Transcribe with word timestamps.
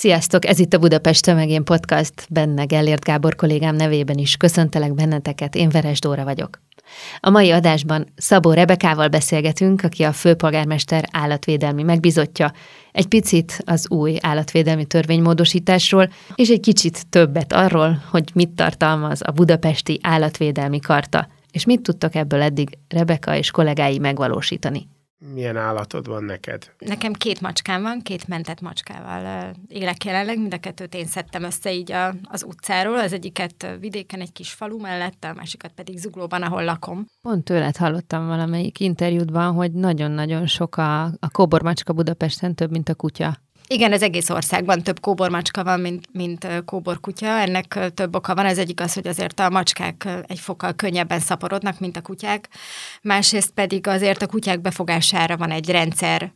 Sziasztok, 0.00 0.46
ez 0.46 0.58
itt 0.58 0.74
a 0.74 0.78
Budapest 0.78 1.24
Tömegén 1.24 1.64
Podcast, 1.64 2.12
benne 2.30 2.64
Gellért 2.64 3.04
Gábor 3.04 3.34
kollégám 3.34 3.74
nevében 3.74 4.18
is 4.18 4.36
köszöntelek 4.36 4.94
benneteket, 4.94 5.54
én 5.54 5.68
Veres 5.68 6.00
Dóra 6.00 6.24
vagyok. 6.24 6.60
A 7.20 7.30
mai 7.30 7.50
adásban 7.50 8.06
Szabó 8.16 8.52
Rebekával 8.52 9.08
beszélgetünk, 9.08 9.82
aki 9.82 10.02
a 10.02 10.12
főpolgármester 10.12 11.04
állatvédelmi 11.12 11.82
megbizotja, 11.82 12.52
egy 12.92 13.06
picit 13.06 13.62
az 13.64 13.90
új 13.90 14.16
állatvédelmi 14.20 14.84
törvénymódosításról, 14.84 16.10
és 16.34 16.48
egy 16.48 16.60
kicsit 16.60 17.06
többet 17.08 17.52
arról, 17.52 18.02
hogy 18.10 18.30
mit 18.34 18.50
tartalmaz 18.50 19.20
a 19.24 19.30
budapesti 19.30 19.98
állatvédelmi 20.02 20.80
karta, 20.80 21.28
és 21.50 21.64
mit 21.64 21.80
tudtak 21.80 22.14
ebből 22.14 22.42
eddig 22.42 22.78
Rebeka 22.88 23.36
és 23.36 23.50
kollégái 23.50 23.98
megvalósítani. 23.98 24.88
Milyen 25.18 25.56
állatod 25.56 26.06
van 26.06 26.24
neked? 26.24 26.72
Nekem 26.78 27.12
két 27.12 27.40
macskám 27.40 27.82
van, 27.82 28.00
két 28.02 28.28
mentett 28.28 28.60
macskával 28.60 29.52
élek 29.68 30.04
jelenleg, 30.04 30.38
mind 30.38 30.54
a 30.54 30.58
kettőt 30.58 30.94
én 30.94 31.06
szedtem 31.06 31.42
össze 31.42 31.72
így 31.72 31.92
a, 31.92 32.14
az 32.22 32.42
utcáról, 32.42 32.98
az 32.98 33.12
egyiket 33.12 33.76
vidéken 33.80 34.20
egy 34.20 34.32
kis 34.32 34.52
falu 34.52 34.78
mellett, 34.78 35.24
a 35.24 35.34
másikat 35.34 35.72
pedig 35.72 35.98
Zuglóban, 35.98 36.42
ahol 36.42 36.64
lakom. 36.64 37.06
Pont 37.22 37.44
tőled 37.44 37.76
hallottam 37.76 38.26
valamelyik 38.26 38.80
interjútban, 38.80 39.54
hogy 39.54 39.72
nagyon-nagyon 39.72 40.46
sok 40.46 40.76
a, 40.76 41.04
a 41.04 41.30
kóbormacska 41.32 41.92
Budapesten, 41.92 42.54
több, 42.54 42.70
mint 42.70 42.88
a 42.88 42.94
kutya. 42.94 43.36
Igen, 43.70 43.92
az 43.92 44.02
egész 44.02 44.30
országban 44.30 44.82
több 44.82 45.00
kóbormacska 45.00 45.64
van, 45.64 45.80
mint, 45.80 46.06
mint 46.12 46.46
kóborkutya. 46.64 47.26
Ennek 47.26 47.78
több 47.94 48.14
oka 48.14 48.34
van. 48.34 48.46
Az 48.46 48.58
egyik 48.58 48.80
az, 48.80 48.94
hogy 48.94 49.06
azért 49.06 49.40
a 49.40 49.50
macskák 49.50 50.08
egy 50.26 50.40
fokkal 50.40 50.74
könnyebben 50.74 51.20
szaporodnak, 51.20 51.80
mint 51.80 51.96
a 51.96 52.02
kutyák. 52.02 52.48
Másrészt 53.02 53.50
pedig 53.50 53.86
azért 53.86 54.22
a 54.22 54.26
kutyák 54.26 54.60
befogására 54.60 55.36
van 55.36 55.50
egy 55.50 55.70
rendszer, 55.70 56.32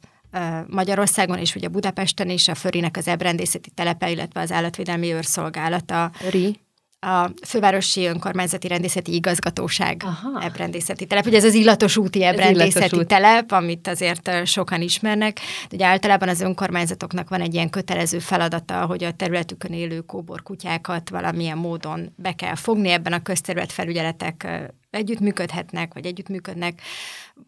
Magyarországon 0.67 1.39
és 1.39 1.55
ugye 1.55 1.69
Budapesten 1.69 2.31
is 2.31 2.49
a 2.49 2.55
Förinek 2.55 2.97
az 2.97 3.09
ebrendészeti 3.09 3.71
telepe, 3.71 4.11
illetve 4.11 4.41
az 4.41 4.53
állatvédelmi 4.53 5.13
őrszolgálata. 5.13 6.11
Ri 6.31 6.61
a 7.07 7.31
Fővárosi 7.47 8.07
Önkormányzati 8.07 8.69
Rendészeti 8.69 9.15
Igazgatóság 9.15 10.03
Aha. 10.05 10.43
ebrendészeti 10.43 11.07
telep. 11.07 11.27
Ugye 11.27 11.37
ez 11.37 11.45
az 11.45 11.55
illatos 11.55 11.97
úti 11.97 12.25
ebrendészeti 12.25 12.79
illatos 12.79 12.99
út. 12.99 13.07
telep, 13.07 13.53
amit 13.53 13.89
azért 13.89 14.47
sokan 14.47 14.81
ismernek. 14.81 15.41
De 15.69 15.77
ugye 15.77 15.87
általában 15.87 16.29
az 16.29 16.41
önkormányzatoknak 16.41 17.29
van 17.29 17.41
egy 17.41 17.55
ilyen 17.55 17.71
kötelező 17.71 18.19
feladata, 18.19 18.87
hogy 18.87 19.05
a 19.05 19.13
területükön 19.13 19.73
élő 19.73 20.01
kóbor 20.01 20.43
kutyákat 20.43 21.11
valamilyen 21.11 21.59
módon 21.59 22.13
be 22.17 22.33
kell 22.33 22.55
fogni. 22.55 22.89
Ebben 22.89 23.13
a 23.13 23.23
közterület 23.23 23.73
felügyeletek 23.73 24.71
együttműködhetnek, 24.91 25.95
vagy 25.95 26.07
együttműködnek. 26.07 26.81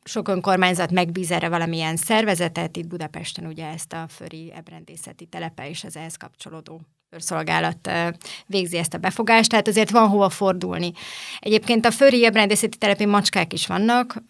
Sok 0.04 0.28
önkormányzat 0.28 0.90
megbíz 0.90 1.30
erre 1.30 1.48
valamilyen 1.48 1.96
szervezetet, 1.96 2.76
itt 2.76 2.86
Budapesten 2.86 3.46
ugye 3.46 3.66
ezt 3.66 3.92
a 3.92 4.06
Föri 4.08 4.52
ebrendészeti 4.56 5.24
telepe 5.24 5.68
és 5.68 5.84
az 5.84 5.96
ehhez 5.96 6.16
kapcsolódó 6.16 6.80
szolgálat 7.20 7.90
végzi 8.46 8.76
ezt 8.76 8.94
a 8.94 8.98
befogást, 8.98 9.50
tehát 9.50 9.68
azért 9.68 9.90
van 9.90 10.08
hova 10.08 10.28
fordulni. 10.28 10.92
Egyébként 11.38 11.86
a 11.86 11.90
föri 11.90 12.24
ebrendészeti 12.24 12.76
telepén 12.76 13.08
macskák 13.08 13.52
is 13.52 13.66
vannak, 13.66 14.22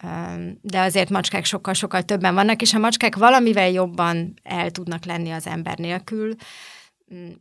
de 0.61 0.79
azért 0.79 1.09
macskák 1.09 1.45
sokkal-sokkal 1.45 2.01
többen 2.01 2.33
vannak, 2.33 2.61
és 2.61 2.73
a 2.73 2.79
macskák 2.79 3.15
valamivel 3.15 3.69
jobban 3.69 4.33
el 4.43 4.71
tudnak 4.71 5.05
lenni 5.05 5.31
az 5.31 5.47
ember 5.47 5.77
nélkül, 5.77 6.35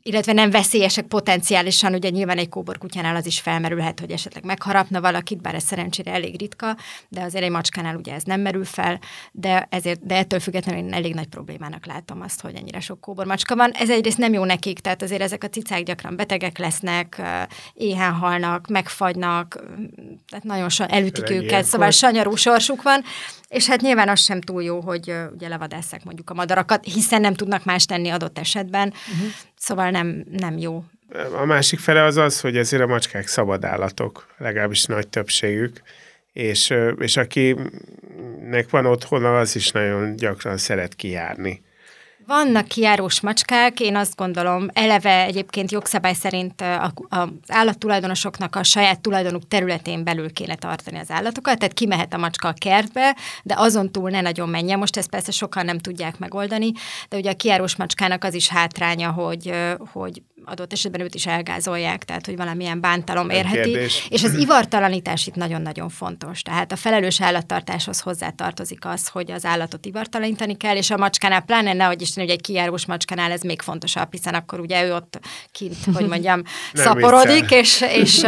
illetve 0.03 0.33
nem 0.33 0.51
veszélyesek 0.51 1.07
potenciálisan, 1.07 1.95
ugye 1.95 2.09
nyilván 2.09 2.39
egy 2.39 2.49
kóborkutyánál 2.49 3.17
az 3.17 3.27
is 3.27 3.41
felmerülhet, 3.41 4.01
hogy 4.01 4.11
esetleg 4.11 4.45
megharapna 4.45 5.01
valakit, 5.01 5.41
bár 5.41 5.55
ez 5.55 5.63
szerencsére 5.63 6.13
elég 6.13 6.39
ritka, 6.39 6.77
de 7.09 7.23
azért 7.23 7.45
egy 7.45 7.51
macskánál 7.51 7.97
ugye 7.97 8.13
ez 8.13 8.23
nem 8.23 8.41
merül 8.41 8.65
fel, 8.65 9.01
de, 9.33 9.67
ezért, 9.71 10.07
de 10.07 10.17
ettől 10.17 10.41
függetlenül 10.41 10.87
én 10.87 10.93
elég 10.93 11.15
nagy 11.15 11.27
problémának 11.27 11.87
látom 11.87 12.21
azt, 12.21 12.41
hogy 12.41 12.55
ennyire 12.55 12.81
sok 12.81 13.01
kóbormacska 13.01 13.57
van. 13.57 13.71
Ez 13.71 13.91
egyrészt 13.91 14.19
nem 14.19 14.33
jó 14.33 14.45
nekik, 14.45 14.79
tehát 14.79 15.03
azért 15.03 15.23
ezek 15.23 15.45
a 15.45 15.49
cicák 15.49 15.83
gyakran 15.83 16.17
betegek 16.17 16.59
lesznek, 16.59 17.23
éhen 17.75 18.13
halnak, 18.13 18.67
megfagynak, 18.67 19.63
tehát 20.29 20.45
nagyon 20.45 20.69
so, 20.69 20.85
elütik 20.85 21.31
őket, 21.31 21.43
ilyenkor. 21.43 21.65
szóval 21.65 21.91
sanyarú 21.91 22.35
sorsuk 22.35 22.83
van, 22.83 23.03
és 23.49 23.67
hát 23.67 23.81
nyilván 23.81 24.09
az 24.09 24.21
sem 24.21 24.41
túl 24.41 24.63
jó, 24.63 24.81
hogy 24.81 25.15
ugye 25.35 25.49
levadásszák 25.49 26.05
mondjuk 26.05 26.31
a 26.31 26.35
madarakat, 26.35 26.85
hiszen 26.85 27.21
nem 27.21 27.35
tudnak 27.35 27.65
más 27.65 27.85
tenni 27.85 28.09
adott 28.09 28.39
esetben, 28.39 28.93
uh-huh. 29.13 29.29
Szóval 29.65 29.91
nem, 29.91 30.25
nem 30.31 30.59
jó. 30.59 30.85
A 31.33 31.45
másik 31.45 31.79
fele 31.79 32.03
az 32.03 32.17
az, 32.17 32.41
hogy 32.41 32.57
ezért 32.57 32.83
a 32.83 32.87
macskák 32.87 33.27
szabad 33.27 33.65
állatok, 33.65 34.35
legalábbis 34.39 34.85
nagy 34.85 35.09
többségük, 35.09 35.83
és, 36.33 36.75
és 36.99 37.17
akinek 37.17 38.71
van 38.71 38.87
otthona, 38.87 39.39
az 39.39 39.57
is 39.57 39.71
nagyon 39.71 40.17
gyakran 40.17 40.57
szeret 40.57 40.95
kijárni. 40.95 41.63
Vannak 42.27 42.69
kiárós 42.69 43.21
macskák, 43.21 43.81
én 43.81 43.97
azt 43.97 44.17
gondolom, 44.17 44.67
eleve 44.73 45.25
egyébként 45.25 45.71
jogszabály 45.71 46.15
szerint 46.15 46.65
az 47.09 47.29
állattulajdonosoknak 47.49 48.57
a 48.57 48.63
saját 48.63 49.01
tulajdonuk 49.01 49.49
területén 49.49 50.05
belül 50.05 50.33
kéne 50.33 50.55
tartani 50.55 50.99
az 50.99 51.11
állatokat, 51.11 51.59
tehát 51.59 51.75
kimehet 51.75 52.13
a 52.13 52.19
macska 52.19 52.49
a 52.49 52.53
kertbe, 52.53 53.17
de 53.43 53.55
azon 53.57 53.93
túl 53.93 54.11
ne 54.11 54.21
nagyon 54.21 54.49
menjen. 54.49 54.79
Most 54.79 54.97
ezt 54.97 55.11
persze 55.11 55.31
sokan 55.31 55.65
nem 55.65 55.79
tudják 55.79 56.19
megoldani, 56.19 56.73
de 57.09 57.17
ugye 57.17 57.31
a 57.31 57.37
kiárós 57.37 57.77
macskának 57.77 58.25
az 58.25 58.35
is 58.35 58.49
hátránya, 58.49 59.11
hogy, 59.11 59.53
hogy 59.93 60.23
adott 60.45 60.73
esetben 60.73 61.01
őt 61.01 61.15
is 61.15 61.27
elgázolják, 61.27 62.05
tehát 62.05 62.27
hogy 62.27 62.37
valamilyen 62.37 62.81
bántalom 62.81 63.31
érheti. 63.31 63.71
Kérdés. 63.71 64.07
És 64.11 64.25
az 64.25 64.35
ivartalanítás 64.35 65.27
itt 65.27 65.35
nagyon-nagyon 65.35 65.89
fontos. 65.89 66.43
Tehát 66.43 66.73
a 66.73 66.77
felelős 66.77 67.21
állattartáshoz 67.21 68.01
hozzátartozik 68.01 68.85
az, 68.85 69.09
hogy 69.09 69.31
az 69.31 69.45
állatot 69.45 69.87
ivartalanítani 69.87 70.57
kell, 70.57 70.77
és 70.77 70.91
a 70.91 70.97
macskánál 70.97 71.41
pláne 71.41 71.73
nehogy 71.73 72.03
Isten, 72.03 72.25
hogy 72.25 72.33
egy 72.33 72.41
kijárós 72.41 72.87
macskánál 72.87 73.31
ez 73.31 73.43
még 73.43 73.63
fontosabb, 73.63 74.13
hiszen 74.13 74.35
akkor 74.35 74.61
ugye 74.61 74.85
ő 74.85 74.95
ott 74.95 75.19
kint, 75.53 75.77
hogy 75.95 76.07
mondjam, 76.07 76.43
szaporodik, 76.73 77.51
és, 77.51 77.81
és 77.81 78.27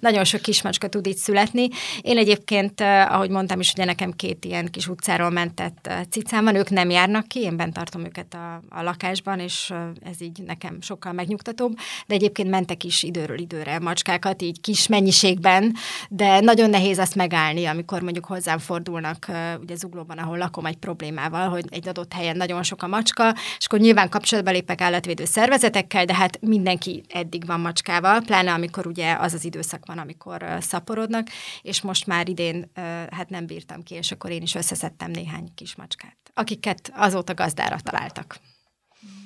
nagyon 0.00 0.24
sok 0.24 0.40
kismacska 0.40 0.88
tud 0.88 1.06
itt 1.06 1.16
születni. 1.16 1.68
Én 2.00 2.18
egyébként, 2.18 2.80
ahogy 2.80 3.30
mondtam 3.30 3.60
is, 3.60 3.72
ugye 3.72 3.84
nekem 3.84 4.12
két 4.12 4.44
ilyen 4.44 4.66
kis 4.66 4.88
utcáról 4.88 5.30
mentett 5.30 5.90
cicám 6.10 6.44
van, 6.44 6.54
ők 6.54 6.70
nem 6.70 6.90
járnak 6.90 7.28
ki, 7.28 7.40
én 7.40 7.56
bent 7.56 7.74
tartom 7.74 8.04
őket 8.04 8.34
a, 8.34 8.62
a 8.68 8.82
lakásban, 8.82 9.38
és 9.38 9.72
ez 10.02 10.20
így 10.20 10.42
nekem 10.46 10.80
sokkal 10.80 11.12
megnyugtat 11.12 11.57
megnyugtatóbb, 11.58 11.76
de 12.06 12.14
egyébként 12.14 12.50
mentek 12.50 12.84
is 12.84 13.02
időről 13.02 13.38
időre 13.38 13.78
macskákat, 13.78 14.42
így 14.42 14.60
kis 14.60 14.86
mennyiségben, 14.86 15.74
de 16.08 16.40
nagyon 16.40 16.70
nehéz 16.70 16.98
azt 16.98 17.14
megállni, 17.14 17.64
amikor 17.64 18.02
mondjuk 18.02 18.24
hozzám 18.24 18.58
fordulnak, 18.58 19.26
ugye 19.60 19.74
Zuglóban, 19.74 20.18
ahol 20.18 20.38
lakom 20.38 20.66
egy 20.66 20.76
problémával, 20.76 21.48
hogy 21.48 21.64
egy 21.70 21.88
adott 21.88 22.12
helyen 22.12 22.36
nagyon 22.36 22.62
sok 22.62 22.82
a 22.82 22.86
macska, 22.86 23.34
és 23.58 23.66
akkor 23.66 23.78
nyilván 23.78 24.08
kapcsolatba 24.08 24.50
lépek 24.50 24.80
állatvédő 24.80 25.24
szervezetekkel, 25.24 26.04
de 26.04 26.14
hát 26.14 26.40
mindenki 26.40 27.02
eddig 27.08 27.46
van 27.46 27.60
macskával, 27.60 28.20
pláne 28.20 28.52
amikor 28.52 28.86
ugye 28.86 29.16
az 29.20 29.34
az 29.34 29.44
időszak 29.44 29.86
van, 29.86 29.98
amikor 29.98 30.56
szaporodnak, 30.60 31.28
és 31.62 31.80
most 31.80 32.06
már 32.06 32.28
idén 32.28 32.70
hát 33.10 33.28
nem 33.28 33.46
bírtam 33.46 33.82
ki, 33.82 33.94
és 33.94 34.12
akkor 34.12 34.30
én 34.30 34.42
is 34.42 34.54
összeszedtem 34.54 35.10
néhány 35.10 35.52
kis 35.54 35.76
macskát, 35.76 36.16
akiket 36.34 36.92
azóta 36.94 37.34
gazdára 37.34 37.76
találtak. 37.82 38.40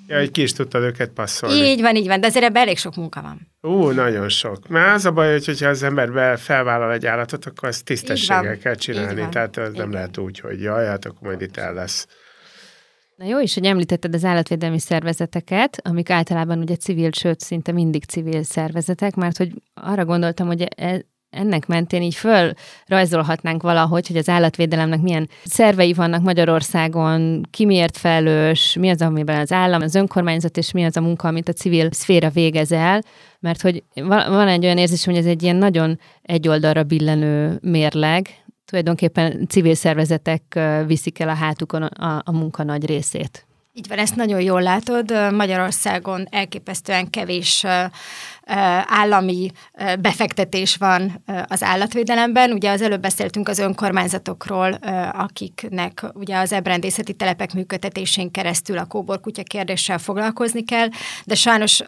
Ja, 0.07 0.19
hogy 0.19 0.31
ki 0.31 0.43
is 0.43 0.53
tudtad 0.53 0.83
őket 0.83 1.11
passzolni. 1.11 1.61
Így 1.61 1.81
van, 1.81 1.97
így 1.97 2.07
van, 2.07 2.21
de 2.21 2.27
azért 2.27 2.45
ebben 2.45 2.63
elég 2.63 2.79
sok 2.79 2.95
munka 2.95 3.23
van. 3.23 3.53
Ú, 3.61 3.91
nagyon 3.91 4.29
sok. 4.29 4.69
Mert 4.69 4.95
az 4.95 5.05
a 5.05 5.13
baj, 5.13 5.41
hogy 5.45 5.61
ha 5.61 5.69
az 5.69 5.83
ember 5.83 6.39
felvállal 6.39 6.93
egy 6.93 7.07
állatot, 7.07 7.45
akkor 7.45 7.69
azt 7.69 7.85
tisztességgel 7.85 8.59
kell 8.59 8.75
csinálni. 8.75 9.29
Tehát 9.31 9.57
az 9.57 9.75
nem 9.75 9.93
lehet 9.93 10.19
úgy, 10.19 10.39
hogy 10.39 10.61
jaj, 10.61 10.87
hát 10.87 11.05
akkor 11.05 11.29
majd 11.29 11.41
itt 11.41 11.57
el 11.57 11.75
lesz. 11.75 12.07
Na 13.17 13.25
jó 13.25 13.41
is, 13.41 13.55
hogy 13.55 13.65
említetted 13.65 14.15
az 14.15 14.25
állatvédelmi 14.25 14.79
szervezeteket, 14.79 15.81
amik 15.85 16.11
általában 16.11 16.59
ugye 16.59 16.77
civil, 16.77 17.11
sőt 17.13 17.41
szinte 17.41 17.73
mindig 17.73 18.05
civil 18.05 18.43
szervezetek, 18.43 19.15
mert 19.15 19.37
hogy 19.37 19.53
arra 19.75 20.05
gondoltam, 20.05 20.47
hogy 20.47 20.67
e, 20.77 21.05
ennek 21.33 21.67
mentén 21.67 22.03
így 22.03 22.15
fölrajzolhatnánk 22.15 23.63
valahogy, 23.63 24.07
hogy 24.07 24.17
az 24.17 24.29
állatvédelemnek 24.29 25.01
milyen 25.01 25.29
szervei 25.45 25.93
vannak 25.93 26.23
Magyarországon, 26.23 27.43
ki 27.51 27.65
miért 27.65 27.97
felelős, 27.97 28.77
mi 28.79 28.91
az, 28.91 29.03
amiben 29.03 29.41
az 29.41 29.53
állam, 29.53 29.83
az 29.83 29.95
önkormányzat, 29.95 30.57
és 30.57 30.73
mi 30.73 30.85
az 30.85 30.97
a 30.97 31.01
munka, 31.01 31.29
amit 31.29 31.49
a 31.49 31.53
civil 31.53 31.89
szféra 31.91 32.29
végez 32.29 32.73
el, 32.73 33.03
mert 33.41 33.61
hogy 33.61 33.83
van 33.95 34.49
egy 34.49 34.65
olyan 34.65 34.79
érzés, 34.79 35.05
hogy 35.05 35.17
ez 35.17 35.27
egy 35.27 35.43
ilyen 35.43 35.57
nagyon 35.57 35.99
egyoldalra 36.23 36.83
billenő 36.83 37.59
mérleg, 37.63 38.29
tulajdonképpen 38.65 39.47
civil 39.49 39.75
szervezetek 39.75 40.61
viszik 40.87 41.19
el 41.19 41.29
a 41.29 41.35
hátukon 41.35 41.83
a, 41.83 42.23
a 42.25 42.33
munka 42.33 42.63
nagy 42.63 42.87
részét. 42.87 43.47
Így 43.75 43.89
van, 43.89 43.99
ezt 43.99 44.17
nagyon 44.17 44.41
jól 44.41 44.63
látod. 44.63 45.13
Magyarországon 45.35 46.27
elképesztően 46.31 47.11
kevés 47.11 47.65
állami 48.87 49.51
befektetés 50.01 50.77
van 50.77 51.23
az 51.47 51.63
állatvédelemben. 51.63 52.51
Ugye 52.53 52.71
az 52.71 52.83
előbb 52.83 53.01
beszéltünk 53.01 53.49
az 53.49 53.59
önkormányzatokról, 53.59 54.73
akiknek 55.13 56.05
ugye 56.13 56.39
az 56.39 56.53
ebrendészeti 56.53 57.13
telepek 57.13 57.55
működtetésén 57.55 58.31
keresztül 58.31 58.79
a 58.79 58.85
kóborkutya 58.85 59.43
kérdéssel 59.43 59.99
foglalkozni 59.99 60.65
kell, 60.65 60.89
de 61.25 61.35
sajnos 61.35 61.81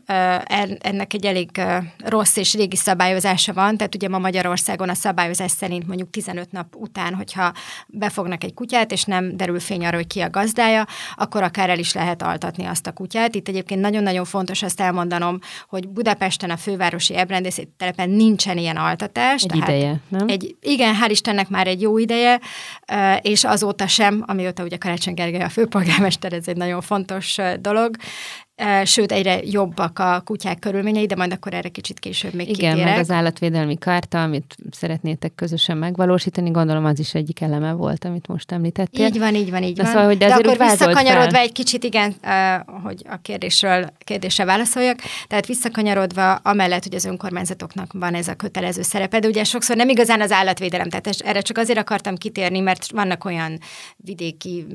ennek 0.78 1.14
egy 1.14 1.26
elég 1.26 1.50
rossz 2.04 2.36
és 2.36 2.54
régi 2.54 2.76
szabályozása 2.76 3.52
van, 3.52 3.76
tehát 3.76 3.94
ugye 3.94 4.08
ma 4.08 4.18
Magyarországon 4.18 4.88
a 4.88 4.94
szabályozás 4.94 5.50
szerint 5.50 5.86
mondjuk 5.86 6.10
15 6.10 6.52
nap 6.52 6.76
után, 6.76 7.14
hogyha 7.14 7.52
befognak 7.86 8.44
egy 8.44 8.54
kutyát, 8.54 8.92
és 8.92 9.04
nem 9.04 9.36
derül 9.36 9.60
fény 9.60 9.86
arra, 9.86 9.96
hogy 9.96 10.06
ki 10.06 10.20
a 10.20 10.30
gazdája, 10.30 10.86
akkor 11.14 11.42
akár 11.42 11.70
el 11.70 11.78
is 11.78 11.92
lehet 11.92 12.22
altatni 12.22 12.64
azt 12.64 12.86
a 12.86 12.92
kutyát. 12.92 13.34
Itt 13.34 13.48
egyébként 13.48 13.80
nagyon-nagyon 13.80 14.24
fontos 14.24 14.62
azt 14.62 14.80
elmondanom, 14.80 15.38
hogy 15.68 15.88
Budapesten 15.88 16.50
a 16.54 16.56
fővárosi 16.56 17.16
ebrendészeti 17.16 17.68
telepen 17.76 18.10
nincsen 18.10 18.58
ilyen 18.58 18.76
altatás. 18.76 19.42
Egy 19.42 19.48
tehát 19.48 19.68
ideje, 19.68 20.00
nem? 20.08 20.28
Egy, 20.28 20.56
igen, 20.60 20.94
hál' 20.94 21.10
Istennek 21.10 21.48
már 21.48 21.66
egy 21.66 21.80
jó 21.80 21.98
ideje, 21.98 22.40
és 23.20 23.44
azóta 23.44 23.86
sem, 23.86 24.24
amióta 24.26 24.62
ugye 24.62 24.76
Karácsony 24.76 25.14
Gergely 25.14 25.42
a 25.42 25.48
főpolgármester, 25.48 26.32
ez 26.32 26.48
egy 26.48 26.56
nagyon 26.56 26.80
fontos 26.80 27.38
dolog, 27.60 27.96
sőt 28.84 29.12
egyre 29.12 29.40
jobbak 29.42 29.98
a 29.98 30.22
kutyák 30.24 30.58
körülményei, 30.58 31.06
de 31.06 31.16
majd 31.16 31.32
akkor 31.32 31.54
erre 31.54 31.68
kicsit 31.68 31.98
később 31.98 32.34
még 32.34 32.48
Igen, 32.48 32.70
kitérek. 32.70 32.92
meg 32.92 33.00
az 33.00 33.10
állatvédelmi 33.10 33.76
kárta, 33.76 34.22
amit 34.22 34.56
szeretnétek 34.70 35.34
közösen 35.34 35.76
megvalósítani, 35.76 36.50
gondolom 36.50 36.84
az 36.84 36.98
is 36.98 37.14
egyik 37.14 37.40
eleme 37.40 37.72
volt, 37.72 38.04
amit 38.04 38.26
most 38.26 38.52
említettél. 38.52 39.06
Így 39.06 39.18
van, 39.18 39.34
így 39.34 39.50
van, 39.50 39.62
így 39.62 39.76
de 39.76 39.82
van. 39.82 39.92
Szóval, 39.92 40.06
hogy 40.06 40.18
de, 40.18 40.26
de 40.26 40.34
akkor 40.34 40.58
visszakanyarodva 40.58 41.30
fel. 41.30 41.40
egy 41.40 41.52
kicsit, 41.52 41.84
igen, 41.84 42.14
hogy 42.82 43.02
a 43.08 43.16
kérdésről, 43.22 43.92
kérdésre 43.98 44.44
válaszoljak, 44.44 44.98
tehát 45.26 45.46
visszakanyarodva, 45.46 46.34
amellett, 46.34 46.82
hogy 46.82 46.94
az 46.94 47.04
önkormányzatoknak 47.04 47.92
van 47.92 48.14
ez 48.14 48.28
a 48.28 48.34
kötelező 48.34 48.82
szerepe, 48.82 49.18
de 49.18 49.28
ugye 49.28 49.44
sokszor 49.44 49.76
nem 49.76 49.88
igazán 49.88 50.20
az 50.20 50.32
állatvédelem, 50.32 50.88
tehát 50.88 51.08
erre 51.18 51.40
csak 51.40 51.58
azért 51.58 51.78
akartam 51.78 52.16
kitérni, 52.16 52.60
mert 52.60 52.90
vannak 52.90 53.24
olyan 53.24 53.58
vidéki 53.96 54.66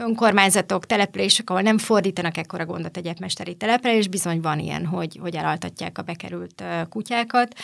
önkormányzatok, 0.00 0.86
települések, 0.86 1.50
ahol 1.50 1.62
nem 1.62 1.78
fordítanak 1.78 2.36
ekkora 2.36 2.66
gondot 2.66 2.96
egy 2.96 3.06
mesteri 3.28 3.54
telepre, 3.54 3.96
és 3.96 4.08
bizony 4.08 4.40
van 4.40 4.58
ilyen, 4.58 4.86
hogy, 4.86 5.18
hogy 5.20 5.34
elaltatják 5.36 5.98
a 5.98 6.02
bekerült 6.02 6.64
kutyákat. 6.88 7.54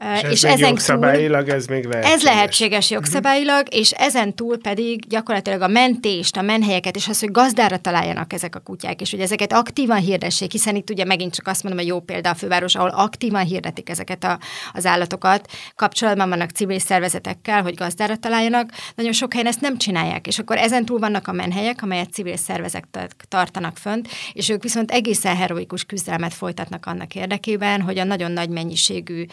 És, 0.00 0.22
és 0.30 0.44
ez 0.44 0.52
ezen 0.52 0.68
jogszabályilag 0.68 1.44
túl, 1.44 1.54
ez 1.54 1.66
még 1.66 1.84
lehetséges. 1.84 2.14
Ez 2.14 2.22
lehetséges 2.22 2.90
jogszabályilag, 2.90 3.66
és 3.70 3.90
ezen 3.90 4.34
túl 4.34 4.58
pedig 4.58 5.06
gyakorlatilag 5.06 5.60
a 5.60 5.68
mentést, 5.68 6.36
a 6.36 6.42
menhelyeket, 6.42 6.96
és 6.96 7.08
az, 7.08 7.20
hogy 7.20 7.30
gazdára 7.30 7.78
találjanak 7.78 8.32
ezek 8.32 8.54
a 8.54 8.60
kutyák, 8.60 9.00
és 9.00 9.10
hogy 9.10 9.20
ezeket 9.20 9.52
aktívan 9.52 9.98
hirdessék, 9.98 10.52
hiszen 10.52 10.76
itt 10.76 10.90
ugye 10.90 11.04
megint 11.04 11.34
csak 11.34 11.46
azt 11.46 11.62
mondom, 11.62 11.80
hogy 11.80 11.90
jó 11.90 12.00
példa 12.00 12.30
a 12.30 12.34
főváros, 12.34 12.74
ahol 12.74 12.88
aktívan 12.88 13.44
hirdetik 13.44 13.88
ezeket 13.88 14.24
a, 14.24 14.38
az 14.72 14.86
állatokat, 14.86 15.50
kapcsolatban 15.74 16.28
vannak 16.28 16.50
civil 16.50 16.78
szervezetekkel, 16.78 17.62
hogy 17.62 17.74
gazdára 17.74 18.16
találjanak, 18.16 18.70
nagyon 18.94 19.12
sok 19.12 19.32
helyen 19.32 19.48
ezt 19.48 19.60
nem 19.60 19.78
csinálják, 19.78 20.26
és 20.26 20.38
akkor 20.38 20.56
ezen 20.56 20.84
túl 20.84 20.98
vannak 20.98 21.28
a 21.28 21.32
menhelyek, 21.32 21.82
amelyet 21.82 22.12
civil 22.12 22.36
szervezetek 22.36 23.12
tartanak 23.28 23.76
fönt, 23.76 24.08
és 24.32 24.48
ők 24.48 24.62
viszont 24.62 24.90
egészen 24.90 25.36
heroikus 25.36 25.84
küzdelmet 25.84 26.34
folytatnak 26.34 26.86
annak 26.86 27.14
érdekében, 27.14 27.80
hogy 27.80 27.98
a 27.98 28.04
nagyon 28.04 28.32
nagy 28.32 28.48
mennyiségű 28.48 29.24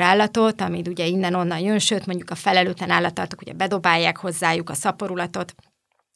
állatot, 0.00 0.60
amit 0.60 0.88
ugye 0.88 1.06
innen-onnan 1.06 1.58
jön, 1.58 1.78
sőt 1.78 2.06
mondjuk 2.06 2.30
a 2.30 2.34
felelőtlen 2.34 2.90
állatartok 2.90 3.40
ugye 3.40 3.52
bedobálják 3.52 4.16
hozzájuk 4.16 4.70
a 4.70 4.74
szaporulatot, 4.74 5.54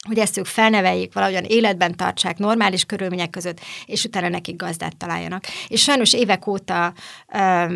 hogy 0.07 0.19
ezt 0.19 0.39
ők 0.39 0.47
felneveljék, 0.47 1.13
valahogyan 1.13 1.45
életben 1.45 1.97
tartsák, 1.97 2.39
normális 2.39 2.85
körülmények 2.85 3.31
között, 3.31 3.61
és 3.85 4.05
utána 4.05 4.29
nekik 4.29 4.57
gazdát 4.57 4.97
találjanak. 4.97 5.45
És 5.69 5.83
sajnos 5.83 6.13
évek 6.13 6.47
óta 6.47 6.93
ö, 7.33 7.75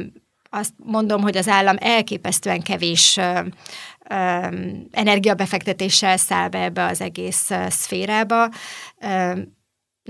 azt 0.50 0.72
mondom, 0.76 1.22
hogy 1.22 1.36
az 1.36 1.48
állam 1.48 1.76
elképesztően 1.78 2.62
kevés 2.62 3.16
ö, 3.16 3.40
ö, 4.08 4.46
energiabefektetéssel 4.90 6.16
száll 6.16 6.48
be 6.48 6.62
ebbe 6.62 6.84
az 6.84 7.00
egész 7.00 7.50
szférába. 7.68 8.48
Ö, 9.00 9.32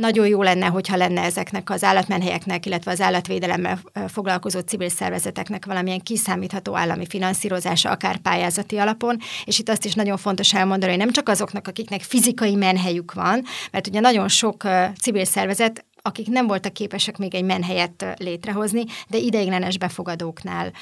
nagyon 0.00 0.26
jó 0.26 0.43
lenne, 0.43 0.67
hogyha 0.67 0.97
lenne 0.97 1.23
ezeknek 1.23 1.70
az 1.70 1.85
állatmenhelyeknek, 1.85 2.67
illetve 2.67 2.91
az 2.91 3.00
állatvédelemmel 3.00 3.79
foglalkozó 4.08 4.61
civil 4.61 4.88
szervezeteknek 4.88 5.67
valamilyen 5.67 6.00
kiszámítható 6.00 6.76
állami 6.76 7.06
finanszírozása, 7.06 7.91
akár 7.91 8.17
pályázati 8.17 8.76
alapon, 8.76 9.19
és 9.44 9.58
itt 9.58 9.69
azt 9.69 9.85
is 9.85 9.94
nagyon 9.94 10.17
fontos 10.17 10.55
elmondani, 10.55 10.93
hogy 10.93 11.00
nem 11.00 11.11
csak 11.11 11.29
azoknak, 11.29 11.69
akiknek 11.69 12.02
fizikai 12.02 12.55
menhelyük 12.55 13.12
van, 13.12 13.43
mert 13.70 13.87
ugye 13.87 14.00
nagyon 14.00 14.29
sok 14.29 14.62
civil 15.00 15.25
szervezet 15.25 15.85
akik 16.02 16.29
nem 16.29 16.47
voltak 16.47 16.73
képesek 16.73 17.19
még 17.19 17.35
egy 17.35 17.44
menhelyet 17.44 18.14
létrehozni, 18.19 18.85
de 19.08 19.19
ideiglenes 19.19 19.79
befogadóknál 19.79 20.73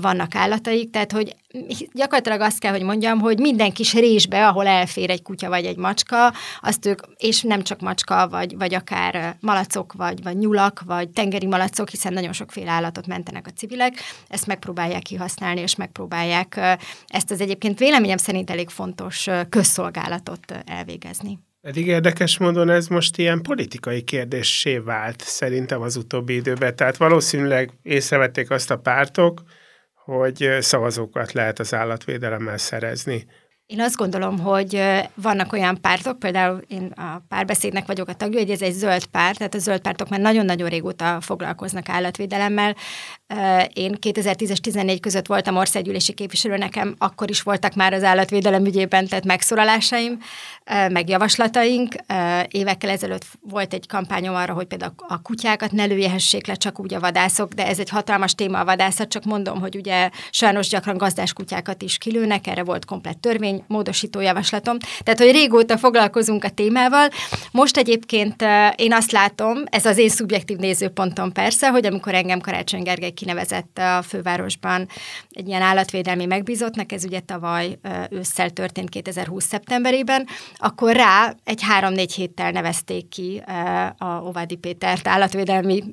vannak 0.00 0.34
állataik, 0.34 0.90
tehát 0.90 1.12
hogy 1.12 1.36
gyakorlatilag 1.92 2.40
azt 2.40 2.58
kell, 2.58 2.72
hogy 2.72 2.82
mondjam, 2.82 3.20
hogy 3.20 3.38
minden 3.38 3.72
kis 3.72 3.94
résbe, 3.94 4.46
ahol 4.46 4.66
elfér 4.66 5.10
egy 5.10 5.22
kutya 5.22 5.48
vagy 5.48 5.64
egy 5.64 5.76
macska, 5.76 6.32
azt 6.60 6.86
ők, 6.86 7.00
és 7.16 7.42
nem 7.42 7.62
csak 7.62 7.80
macska, 7.80 8.28
vagy, 8.28 8.56
vagy 8.56 8.74
akár 8.74 9.36
malacok, 9.40 9.92
vagy, 9.92 10.22
vagy 10.22 10.36
nyulak, 10.36 10.82
vagy 10.86 11.10
tengeri 11.10 11.46
malacok, 11.46 11.88
hiszen 11.88 12.12
nagyon 12.12 12.32
sokféle 12.32 12.70
állatot 12.70 13.06
mentenek 13.06 13.46
a 13.46 13.50
civilek, 13.50 13.94
ezt 14.28 14.46
megpróbálják 14.46 15.02
kihasználni, 15.02 15.60
és 15.60 15.76
megpróbálják 15.76 16.78
ezt 17.06 17.30
az 17.30 17.40
egyébként 17.40 17.78
véleményem 17.78 18.16
szerint 18.16 18.50
elég 18.50 18.68
fontos 18.68 19.28
közszolgálatot 19.48 20.54
elvégezni. 20.66 21.38
Pedig 21.64 21.86
érdekes 21.86 22.38
módon 22.38 22.70
ez 22.70 22.86
most 22.88 23.18
ilyen 23.18 23.42
politikai 23.42 24.02
kérdéssé 24.02 24.78
vált 24.78 25.20
szerintem 25.20 25.80
az 25.80 25.96
utóbbi 25.96 26.34
időben. 26.34 26.76
Tehát 26.76 26.96
valószínűleg 26.96 27.70
észrevették 27.82 28.50
azt 28.50 28.70
a 28.70 28.78
pártok, 28.78 29.42
hogy 30.04 30.48
szavazókat 30.60 31.32
lehet 31.32 31.58
az 31.58 31.74
állatvédelemmel 31.74 32.58
szerezni. 32.58 33.26
Én 33.66 33.80
azt 33.80 33.96
gondolom, 33.96 34.38
hogy 34.38 34.82
vannak 35.14 35.52
olyan 35.52 35.80
pártok, 35.80 36.18
például 36.18 36.62
én 36.68 36.92
a 36.96 37.22
párbeszédnek 37.28 37.86
vagyok 37.86 38.08
a 38.08 38.14
tagja, 38.14 38.38
hogy 38.38 38.50
ez 38.50 38.62
egy 38.62 38.72
zöld 38.72 39.06
párt, 39.06 39.38
tehát 39.38 39.54
a 39.54 39.58
zöld 39.58 39.80
pártok 39.80 40.08
már 40.08 40.20
nagyon-nagyon 40.20 40.68
régóta 40.68 41.20
foglalkoznak 41.20 41.88
állatvédelemmel. 41.88 42.76
Én 43.72 43.94
2010 43.94 44.50
és 44.50 44.60
14 44.60 45.00
között 45.00 45.26
voltam 45.26 45.56
országgyűlési 45.56 46.12
képviselő, 46.12 46.56
nekem 46.56 46.94
akkor 46.98 47.30
is 47.30 47.42
voltak 47.42 47.74
már 47.74 47.92
az 47.92 48.02
állatvédelem 48.02 48.64
ügyében 48.64 49.06
tett 49.06 49.24
megszólalásaim, 49.24 50.18
meg 50.88 51.08
javaslataink. 51.08 51.94
Évekkel 52.48 52.90
ezelőtt 52.90 53.24
volt 53.40 53.74
egy 53.74 53.86
kampányom 53.86 54.34
arra, 54.34 54.52
hogy 54.52 54.66
például 54.66 54.92
a 55.08 55.22
kutyákat 55.22 55.72
ne 55.72 55.84
lőjehessék 55.84 56.46
le 56.46 56.54
csak 56.54 56.80
úgy 56.80 56.94
a 56.94 57.00
vadászok, 57.00 57.52
de 57.52 57.66
ez 57.66 57.78
egy 57.78 57.88
hatalmas 57.88 58.34
téma 58.34 58.58
a 58.58 58.64
vadászat, 58.64 59.08
csak 59.08 59.24
mondom, 59.24 59.60
hogy 59.60 59.76
ugye 59.76 60.10
sajnos 60.30 60.68
gyakran 60.68 60.96
gazdás 60.96 61.32
kutyákat 61.32 61.82
is 61.82 61.98
kilőnek, 61.98 62.46
erre 62.46 62.62
volt 62.62 62.84
komplett 62.84 63.20
törvény, 63.20 63.64
módosító 63.66 64.20
javaslatom. 64.20 64.76
Tehát, 65.02 65.20
hogy 65.20 65.30
régóta 65.30 65.78
foglalkozunk 65.78 66.44
a 66.44 66.50
témával. 66.50 67.08
Most 67.50 67.76
egyébként 67.76 68.44
én 68.76 68.92
azt 68.92 69.12
látom, 69.12 69.58
ez 69.64 69.86
az 69.86 69.98
én 69.98 70.08
szubjektív 70.08 70.56
nézőpontom 70.56 71.32
persze, 71.32 71.68
hogy 71.70 71.86
amikor 71.86 72.14
engem 72.14 72.40
Karácsony 72.40 72.82
Gergely 72.82 73.12
kinevezett 73.14 73.78
a 73.78 74.02
fővárosban 74.02 74.88
egy 75.30 75.48
ilyen 75.48 75.62
állatvédelmi 75.62 76.26
megbízottnak, 76.26 76.92
ez 76.92 77.04
ugye 77.04 77.20
tavaly 77.20 77.78
ősszel 78.10 78.50
történt 78.50 78.88
2020. 78.88 79.44
szeptemberében, 79.44 80.26
akkor 80.56 80.96
rá 80.96 81.34
egy 81.44 81.62
három-négy 81.62 82.12
héttel 82.12 82.50
nevezték 82.50 83.08
ki 83.08 83.42
a 83.98 84.04
Ovádi 84.04 84.56
Pétert 84.56 85.08
állatvédelmi 85.08 85.84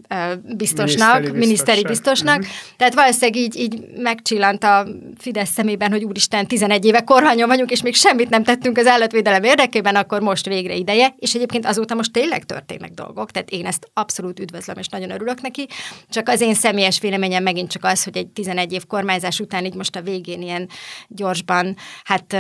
biztosnak, 0.44 1.14
miniszteri, 1.14 1.38
miniszteri 1.38 1.84
biztosnak. 1.84 2.38
Uh-huh. 2.38 2.54
Tehát 2.78 2.94
valószínűleg 2.94 3.36
így, 3.36 3.56
így 3.58 3.86
megcsillant 3.98 4.64
a 4.64 4.88
Fidesz 5.18 5.50
szemében, 5.50 5.92
hogy 5.92 6.04
úristen, 6.04 6.48
11 6.48 6.86
éve 6.86 7.02
kormányon 7.02 7.48
vagyunk, 7.48 7.72
és 7.72 7.82
még 7.82 7.96
semmit 7.96 8.30
nem 8.30 8.44
tettünk 8.44 8.78
az 8.78 8.88
állatvédelem 8.88 9.44
érdekében, 9.44 9.96
akkor 9.96 10.22
most 10.22 10.46
végre 10.46 10.74
ideje. 10.74 11.16
És 11.18 11.34
egyébként 11.34 11.66
azóta 11.66 11.96
most 11.96 12.12
tényleg 12.12 12.44
történnek 12.44 12.92
dolgok, 12.92 13.32
tehát 13.32 13.50
én 13.50 13.66
ezt 13.66 13.90
abszolút 13.94 14.40
üdvözlöm, 14.40 14.78
és 14.78 14.88
nagyon 14.88 15.12
örülök 15.12 15.42
neki. 15.42 15.68
Csak 16.10 16.30
az 16.30 16.42
én 16.42 16.54
személyes 16.54 17.00
véleményem 17.12 17.44
megint 17.44 17.72
csak 17.72 17.84
az, 17.84 18.04
hogy 18.04 18.18
egy 18.18 18.28
11 18.28 18.74
év 18.74 18.86
kormányzás 18.86 19.40
után 19.40 19.66
így 19.66 19.76
most 19.76 19.96
a 19.96 20.02
végén 20.02 20.42
ilyen 20.42 20.70
gyorsban, 21.08 21.76
hát 22.04 22.34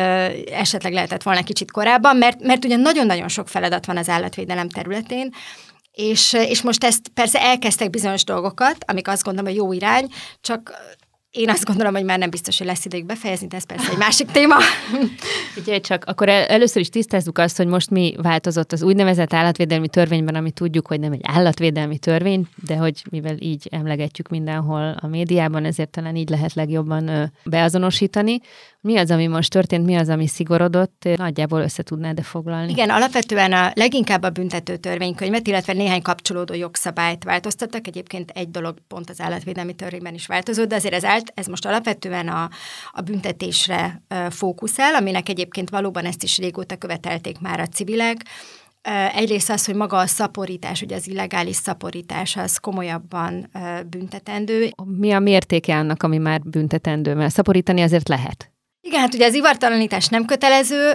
esetleg 0.51 0.93
lehetett 0.93 1.23
volna 1.23 1.43
kicsit 1.43 1.71
korábban, 1.71 2.17
mert, 2.17 2.41
mert 2.41 2.65
ugye 2.65 2.75
nagyon-nagyon 2.75 3.27
sok 3.27 3.47
feladat 3.47 3.85
van 3.85 3.97
az 3.97 4.09
állatvédelem 4.09 4.69
területén, 4.69 5.33
és, 5.91 6.33
és 6.33 6.61
most 6.61 6.83
ezt 6.83 7.07
persze 7.13 7.41
elkezdtek 7.41 7.89
bizonyos 7.89 8.23
dolgokat, 8.23 8.77
amik 8.85 9.07
azt 9.07 9.23
gondolom, 9.23 9.49
hogy 9.49 9.59
jó 9.59 9.73
irány, 9.73 10.07
csak 10.41 10.73
én 11.31 11.49
azt 11.49 11.65
gondolom, 11.65 11.93
hogy 11.93 12.03
már 12.03 12.17
nem 12.17 12.29
biztos, 12.29 12.57
hogy 12.57 12.67
lesz 12.67 12.85
ideig 12.85 13.05
befejezni, 13.05 13.47
de 13.47 13.55
ez 13.55 13.63
persze 13.63 13.91
egy 13.91 13.97
másik 13.97 14.31
téma. 14.31 14.55
Ugye 15.59 15.79
csak 15.79 16.03
akkor 16.05 16.29
először 16.29 16.81
is 16.81 16.89
tisztázzuk 16.89 17.37
azt, 17.37 17.57
hogy 17.57 17.67
most 17.67 17.89
mi 17.89 18.15
változott 18.21 18.71
az 18.71 18.83
úgynevezett 18.83 19.33
állatvédelmi 19.33 19.87
törvényben, 19.87 20.35
ami 20.35 20.51
tudjuk, 20.51 20.87
hogy 20.87 20.99
nem 20.99 21.11
egy 21.11 21.21
állatvédelmi 21.23 21.97
törvény, 21.97 22.47
de 22.67 22.75
hogy 22.75 23.03
mivel 23.11 23.35
így 23.39 23.67
emlegetjük 23.69 24.29
mindenhol 24.29 24.97
a 25.01 25.07
médiában, 25.07 25.65
ezért 25.65 25.89
talán 25.89 26.15
így 26.15 26.29
lehet 26.29 26.53
legjobban 26.53 27.31
beazonosítani. 27.43 28.39
Mi 28.83 28.97
az, 28.97 29.11
ami 29.11 29.27
most 29.27 29.49
történt, 29.49 29.85
mi 29.85 29.95
az, 29.95 30.09
ami 30.09 30.27
szigorodott? 30.27 31.07
Nagyjából 31.15 31.61
össze 31.61 31.83
tudnád 31.83 32.21
foglalni? 32.21 32.71
Igen, 32.71 32.89
alapvetően 32.89 33.53
a 33.53 33.71
leginkább 33.75 34.23
a 34.23 34.29
büntető 34.29 34.77
törvénykönyvet, 34.77 35.47
illetve 35.47 35.73
néhány 35.73 36.01
kapcsolódó 36.01 36.53
jogszabályt 36.53 37.23
változtattak. 37.23 37.87
Egyébként 37.87 38.29
egy 38.29 38.49
dolog 38.49 38.77
pont 38.87 39.09
az 39.09 39.21
állatvédelmi 39.21 39.73
törvényben 39.73 40.13
is 40.13 40.27
változott, 40.27 40.67
de 40.67 40.75
azért 40.75 40.93
ez, 40.93 41.03
állt, 41.03 41.31
ez 41.35 41.45
most 41.45 41.65
alapvetően 41.65 42.27
a, 42.27 42.49
a 42.91 43.01
büntetésre 43.01 44.01
fókuszál, 44.29 44.95
aminek 44.95 45.29
egyébként 45.29 45.69
valóban 45.69 46.05
ezt 46.05 46.23
is 46.23 46.37
régóta 46.37 46.75
követelték 46.75 47.39
már 47.39 47.59
a 47.59 47.67
civilek. 47.67 48.25
Egyrészt 49.13 49.49
az, 49.49 49.65
hogy 49.65 49.75
maga 49.75 49.97
a 49.97 50.07
szaporítás, 50.07 50.81
ugye 50.81 50.95
az 50.95 51.07
illegális 51.07 51.55
szaporítás, 51.55 52.37
az 52.37 52.57
komolyabban 52.57 53.49
büntetendő. 53.89 54.69
Mi 54.85 55.11
a 55.11 55.19
mértéke 55.19 55.77
annak, 55.77 56.03
ami 56.03 56.17
már 56.17 56.41
büntetendő? 56.41 57.15
Mert 57.15 57.33
szaporítani 57.33 57.81
azért 57.81 58.07
lehet. 58.09 58.50
Igen, 58.91 59.03
hát 59.03 59.13
ugye 59.13 59.25
az 59.25 59.33
ivartalanítás 59.33 60.07
nem 60.07 60.25
kötelező, 60.25 60.93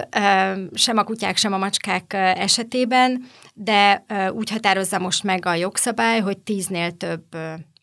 sem 0.73 0.97
a 0.97 1.03
kutyák, 1.03 1.37
sem 1.37 1.53
a 1.53 1.57
macskák 1.57 2.13
esetében, 2.13 3.23
de 3.53 4.05
úgy 4.29 4.49
határozza 4.49 4.99
most 4.99 5.23
meg 5.23 5.45
a 5.45 5.53
jogszabály, 5.53 6.19
hogy 6.19 6.37
tíznél 6.37 6.91
több 6.91 7.23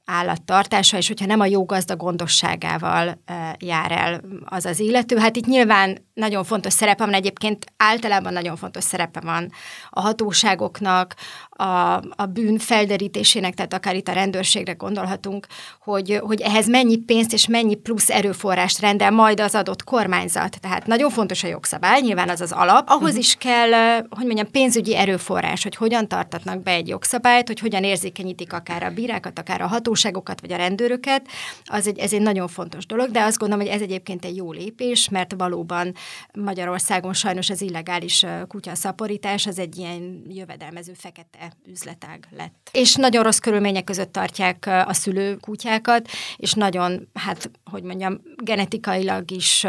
állattartása, 0.04 0.96
és 0.96 1.08
hogyha 1.08 1.26
nem 1.26 1.40
a 1.40 1.46
jó 1.46 1.64
gazda 1.64 1.96
gondosságával 1.96 3.22
jár 3.58 3.92
el 3.92 4.20
az 4.44 4.64
az 4.64 4.80
illető. 4.80 5.16
Hát 5.16 5.36
itt 5.36 5.46
nyilván 5.46 6.06
nagyon 6.12 6.44
fontos 6.44 6.72
szerepe 6.72 7.04
van, 7.04 7.14
egyébként 7.14 7.64
általában 7.76 8.32
nagyon 8.32 8.56
fontos 8.56 8.84
szerepe 8.84 9.20
van 9.20 9.50
a 9.90 10.00
hatóságoknak, 10.00 11.14
a, 11.56 11.94
a 12.16 12.26
bűn 12.32 12.58
felderítésének, 12.58 13.54
tehát 13.54 13.74
akár 13.74 13.96
itt 13.96 14.08
a 14.08 14.12
rendőrségre 14.12 14.72
gondolhatunk, 14.72 15.46
hogy, 15.80 16.20
hogy 16.22 16.40
ehhez 16.40 16.68
mennyi 16.68 16.96
pénzt 16.96 17.32
és 17.32 17.46
mennyi 17.46 17.74
plusz 17.74 18.10
erőforrást 18.10 18.80
rendel 18.80 19.10
majd 19.10 19.40
az 19.40 19.54
adott 19.54 19.84
kormányzat. 19.84 20.60
Tehát 20.60 20.86
nagyon 20.86 21.10
fontos 21.10 21.44
a 21.44 21.48
jogszabály, 21.48 22.00
nyilván 22.00 22.28
az 22.28 22.40
az 22.40 22.52
alap. 22.52 22.88
Ahhoz 22.88 23.02
uh-huh. 23.02 23.18
is 23.18 23.34
kell, 23.34 24.00
hogy 24.10 24.26
mondjam, 24.26 24.50
pénzügyi 24.50 24.96
erőforrás, 24.96 25.62
hogy 25.62 25.76
hogyan 25.76 26.08
tartatnak 26.08 26.62
be 26.62 26.70
egy 26.70 26.88
jogszabályt, 26.88 27.46
hogy 27.46 27.60
hogyan 27.60 27.84
érzékenyítik 27.84 28.52
akár 28.52 28.82
a 28.82 28.90
bírákat, 28.90 29.38
akár 29.38 29.60
a 29.60 29.66
hatóságokat, 29.66 30.40
vagy 30.40 30.52
a 30.52 30.56
rendőröket. 30.56 31.26
Az 31.64 31.86
egy, 31.86 31.98
ez 31.98 32.12
egy 32.12 32.22
nagyon 32.22 32.48
fontos 32.48 32.86
dolog, 32.86 33.10
de 33.10 33.22
azt 33.22 33.38
gondolom, 33.38 33.64
hogy 33.64 33.74
ez 33.74 33.80
egyébként 33.80 34.24
egy 34.24 34.36
jó 34.36 34.52
lépés, 34.52 35.08
mert 35.08 35.34
valóban 35.38 35.94
Magyarországon 36.32 37.12
sajnos 37.12 37.50
az 37.50 37.60
illegális 37.60 38.24
kutyaszaporítás 38.48 39.46
az 39.46 39.58
egy 39.58 39.78
ilyen 39.78 40.22
jövedelmező 40.28 40.92
fekete 40.96 41.43
üzletág 41.66 42.28
lett. 42.36 42.70
És 42.72 42.94
nagyon 42.94 43.22
rossz 43.22 43.38
körülmények 43.38 43.84
között 43.84 44.12
tartják 44.12 44.66
a 44.86 44.92
szülő 44.92 45.36
kutyákat, 45.36 46.08
és 46.36 46.52
nagyon, 46.52 47.08
hát, 47.14 47.50
hogy 47.70 47.82
mondjam, 47.82 48.20
genetikailag 48.36 49.30
is 49.30 49.66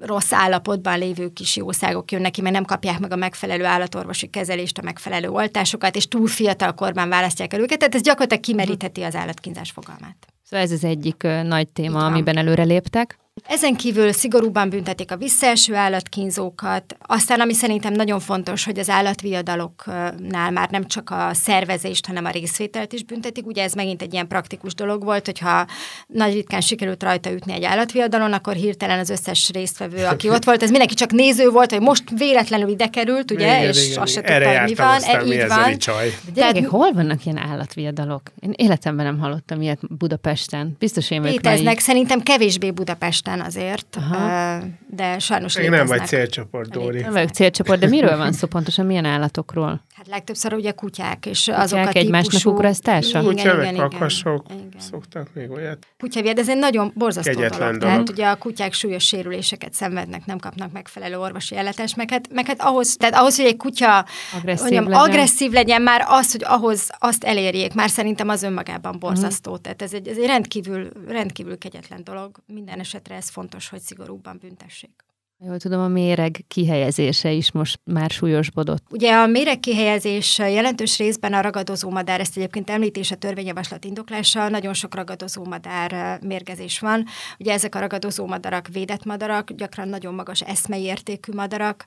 rossz 0.00 0.32
állapotban 0.32 0.98
lévő 0.98 1.32
kis 1.32 1.56
jószágok 1.56 2.12
jönnek 2.12 2.30
ki, 2.30 2.40
mert 2.40 2.54
nem 2.54 2.64
kapják 2.64 2.98
meg 2.98 3.12
a 3.12 3.16
megfelelő 3.16 3.64
állatorvosi 3.64 4.26
kezelést, 4.26 4.78
a 4.78 4.82
megfelelő 4.82 5.28
oltásokat, 5.28 5.96
és 5.96 6.08
túl 6.08 6.26
fiatal 6.26 6.74
korban 6.74 7.08
választják 7.08 7.52
el 7.52 7.60
őket, 7.60 7.78
tehát 7.78 7.94
ez 7.94 8.02
gyakorlatilag 8.02 8.42
kimerítheti 8.42 9.02
az 9.02 9.14
állatkínzás 9.14 9.70
fogalmát. 9.70 10.26
Szóval 10.42 10.66
ez 10.66 10.72
az 10.72 10.84
egyik 10.84 11.22
nagy 11.42 11.68
téma, 11.68 12.06
amiben 12.06 12.36
előre 12.36 12.62
léptek. 12.62 13.18
Ezen 13.46 13.74
kívül 13.76 14.12
szigorúban 14.12 14.68
büntetik 14.68 15.10
a 15.10 15.16
visszaeső 15.16 15.74
állatkínzókat. 15.74 16.96
Aztán, 17.00 17.40
ami 17.40 17.54
szerintem 17.54 17.92
nagyon 17.92 18.20
fontos, 18.20 18.64
hogy 18.64 18.78
az 18.78 18.88
állatviadaloknál 18.88 20.50
már 20.50 20.70
nem 20.70 20.86
csak 20.86 21.10
a 21.10 21.30
szervezést, 21.32 22.06
hanem 22.06 22.24
a 22.24 22.30
részvételt 22.30 22.92
is 22.92 23.04
büntetik. 23.04 23.46
Ugye 23.46 23.62
ez 23.62 23.72
megint 23.72 24.02
egy 24.02 24.12
ilyen 24.12 24.28
praktikus 24.28 24.74
dolog 24.74 25.04
volt, 25.04 25.26
hogyha 25.26 25.66
nagy 26.06 26.32
ritkán 26.32 26.60
sikerült 26.60 27.02
rajta 27.02 27.32
ütni 27.32 27.52
egy 27.52 27.64
állatviadalon, 27.64 28.32
akkor 28.32 28.54
hirtelen 28.54 28.98
az 28.98 29.10
összes 29.10 29.50
résztvevő, 29.52 30.04
aki 30.04 30.28
ott 30.28 30.44
volt, 30.44 30.62
ez 30.62 30.70
mindenki 30.70 30.94
csak 30.94 31.12
néző 31.12 31.50
volt, 31.50 31.70
hogy 31.70 31.80
most 31.80 32.04
véletlenül 32.16 32.68
ide 32.68 32.86
került, 32.86 33.30
ugye, 33.30 33.56
igen, 33.56 33.68
és 33.68 33.86
igen, 33.86 34.02
azt 34.02 34.12
se 34.12 34.20
tudta, 34.20 34.58
hogy 34.58 34.68
mi 34.68 34.74
van. 34.74 35.02
E, 35.02 35.24
így 35.24 35.46
van. 35.48 35.78
Csaj. 35.78 36.08
De 36.24 36.32
gyerekek, 36.34 36.66
hol 36.66 36.92
vannak 36.92 37.24
ilyen 37.24 37.38
állatviadalok? 37.38 38.22
Én 38.40 38.52
életemben 38.56 39.04
nem 39.04 39.18
hallottam 39.18 39.62
ilyet 39.62 39.96
Budapesten. 39.96 40.76
Biztos 40.78 41.10
én 41.10 41.20
vagyok 41.20 41.42
Léteznek, 41.42 41.78
szerintem 41.78 42.20
kevésbé 42.20 42.70
Budapesten 42.70 43.31
Budapesten 43.32 43.40
azért, 43.40 43.96
Aha. 43.96 44.62
de 44.86 45.18
sajnos 45.18 45.56
Még 45.56 45.70
nem 45.70 45.86
vagy 45.86 46.06
célcsoport, 46.06 46.70
Dóri. 46.70 47.00
Nem 47.00 47.12
vagyok 47.12 47.30
célcsoport, 47.30 47.80
de 47.80 47.86
miről 47.86 48.16
van 48.16 48.32
szó 48.32 48.46
pontosan? 48.46 48.86
Milyen 48.86 49.04
állatokról? 49.04 49.84
Hát 50.02 50.10
legtöbbször 50.10 50.54
ugye 50.54 50.70
kutyák, 50.70 51.26
és 51.26 51.44
kutyák 51.44 51.60
azok 51.60 51.78
a 51.78 51.82
típusú... 51.82 51.98
egymásnak 51.98 52.52
ugrasztása? 52.52 53.20
Kutyavek, 53.20 53.74
kakasok, 53.74 54.46
szoktak 54.78 55.34
még 55.34 55.50
olyat. 55.50 55.86
Kutyavéd, 55.98 56.38
ez 56.38 56.48
egy 56.48 56.56
nagyon 56.56 56.92
borzasztó 56.94 57.30
Kegyetlen 57.30 57.58
dolog. 57.58 57.78
dolog. 57.78 57.94
Tehát 57.94 58.10
ugye 58.10 58.28
a 58.28 58.36
kutyák 58.36 58.72
súlyos 58.72 59.04
sérüléseket 59.04 59.72
szenvednek, 59.72 60.26
nem 60.26 60.38
kapnak 60.38 60.72
megfelelő 60.72 61.18
orvosi 61.18 61.56
ellátást, 61.56 61.96
meg 61.96 62.10
hát, 62.10 62.32
meg 62.32 62.46
hát 62.46 62.60
ahhoz, 62.60 62.96
tehát 62.96 63.14
ahhoz, 63.14 63.36
hogy 63.36 63.44
egy 63.44 63.56
kutya 63.56 64.06
agresszív, 64.36 64.62
mondjam, 64.62 64.88
legyen. 64.88 65.00
agresszív 65.00 65.50
legyen, 65.50 65.82
már 65.82 66.04
az, 66.08 66.32
hogy 66.32 66.44
ahhoz 66.44 66.90
azt 66.98 67.24
elérjék, 67.24 67.74
már 67.74 67.90
szerintem 67.90 68.28
az 68.28 68.42
önmagában 68.42 68.98
borzasztó. 68.98 69.50
Uh-huh. 69.50 69.64
Tehát 69.64 69.82
ez 69.82 69.92
egy, 69.92 70.08
ez 70.08 70.16
egy 70.16 70.26
rendkívül, 70.26 70.90
rendkívül 71.08 71.58
kegyetlen 71.58 72.04
dolog. 72.04 72.38
Minden 72.46 72.78
esetre 72.78 73.14
ez 73.14 73.28
fontos, 73.28 73.68
hogy 73.68 73.80
szigorúbban 73.80 74.38
büntessék. 74.40 75.04
Jól 75.46 75.58
tudom, 75.58 75.80
a 75.80 75.88
méreg 75.88 76.44
kihelyezése 76.48 77.30
is 77.30 77.52
most 77.52 77.80
már 77.84 78.10
súlyosbodott. 78.10 78.84
Ugye 78.90 79.12
a 79.12 79.26
méreg 79.26 79.60
kihelyezés 79.60 80.38
jelentős 80.38 80.98
részben 80.98 81.32
a 81.32 81.40
ragadozó 81.40 81.90
madár, 81.90 82.20
ezt 82.20 82.36
egyébként 82.36 82.70
említés 82.70 83.10
a 83.10 83.16
törvényjavaslat 83.16 83.84
indoklása, 83.84 84.48
nagyon 84.48 84.74
sok 84.74 84.94
ragadozó 84.94 85.44
madár 85.44 86.18
mérgezés 86.20 86.78
van. 86.78 87.04
Ugye 87.38 87.52
ezek 87.52 87.74
a 87.74 87.80
ragadozó 87.80 88.26
madarak 88.26 88.68
védett 88.72 89.04
madarak, 89.04 89.52
gyakran 89.52 89.88
nagyon 89.88 90.14
magas 90.14 90.40
eszmei 90.40 90.82
értékű 90.82 91.32
madarak 91.32 91.84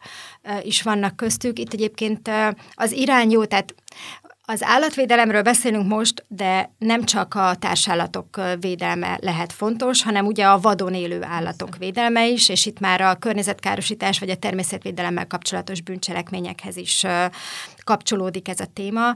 is 0.61 0.81
vannak 0.81 1.15
köztük. 1.15 1.59
Itt 1.59 1.73
egyébként 1.73 2.29
az 2.73 2.91
irány 2.91 3.31
jó, 3.31 3.45
tehát 3.45 3.75
az 4.45 4.63
állatvédelemről 4.63 5.41
beszélünk 5.41 5.87
most, 5.87 6.25
de 6.27 6.71
nem 6.77 7.03
csak 7.03 7.33
a 7.33 7.55
társállatok 7.55 8.41
védelme 8.59 9.17
lehet 9.21 9.53
fontos, 9.53 10.03
hanem 10.03 10.25
ugye 10.25 10.45
a 10.45 10.59
vadon 10.59 10.93
élő 10.93 11.23
állatok 11.23 11.77
védelme 11.77 12.27
is, 12.27 12.49
és 12.49 12.65
itt 12.65 12.79
már 12.79 13.01
a 13.01 13.15
környezetkárosítás 13.15 14.19
vagy 14.19 14.29
a 14.29 14.35
természetvédelemmel 14.35 15.27
kapcsolatos 15.27 15.81
bűncselekményekhez 15.81 16.77
is 16.77 17.05
kapcsolódik 17.83 18.47
ez 18.47 18.59
a 18.59 18.65
téma. 18.73 19.13